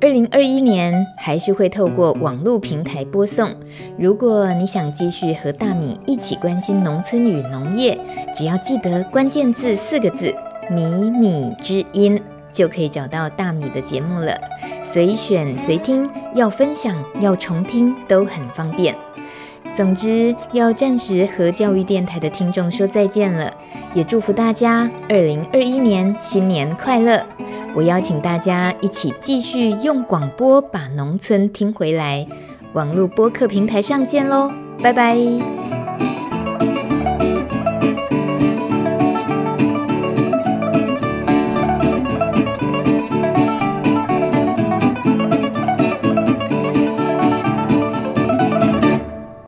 [0.04, 3.50] 二零二一年还是会透过网络平台播送。
[3.98, 7.98] 如果你想继续和大米一起关心农村与农业，
[8.36, 10.36] 只要记得关键字四个字
[10.70, 14.38] “米米之音”，就可以找到大米的节目了。
[14.84, 18.94] 随选随听，要分享要重听都很方便。
[19.76, 23.52] 总之，要暂时和教育电台的听众说再见了，
[23.96, 27.26] 也祝福大家二零二一年新年快乐。
[27.76, 32.26] 我邀请大家一起继续用广播把农村听回来，
[32.74, 34.52] 网络播客平台上见喽，
[34.82, 35.18] 拜拜。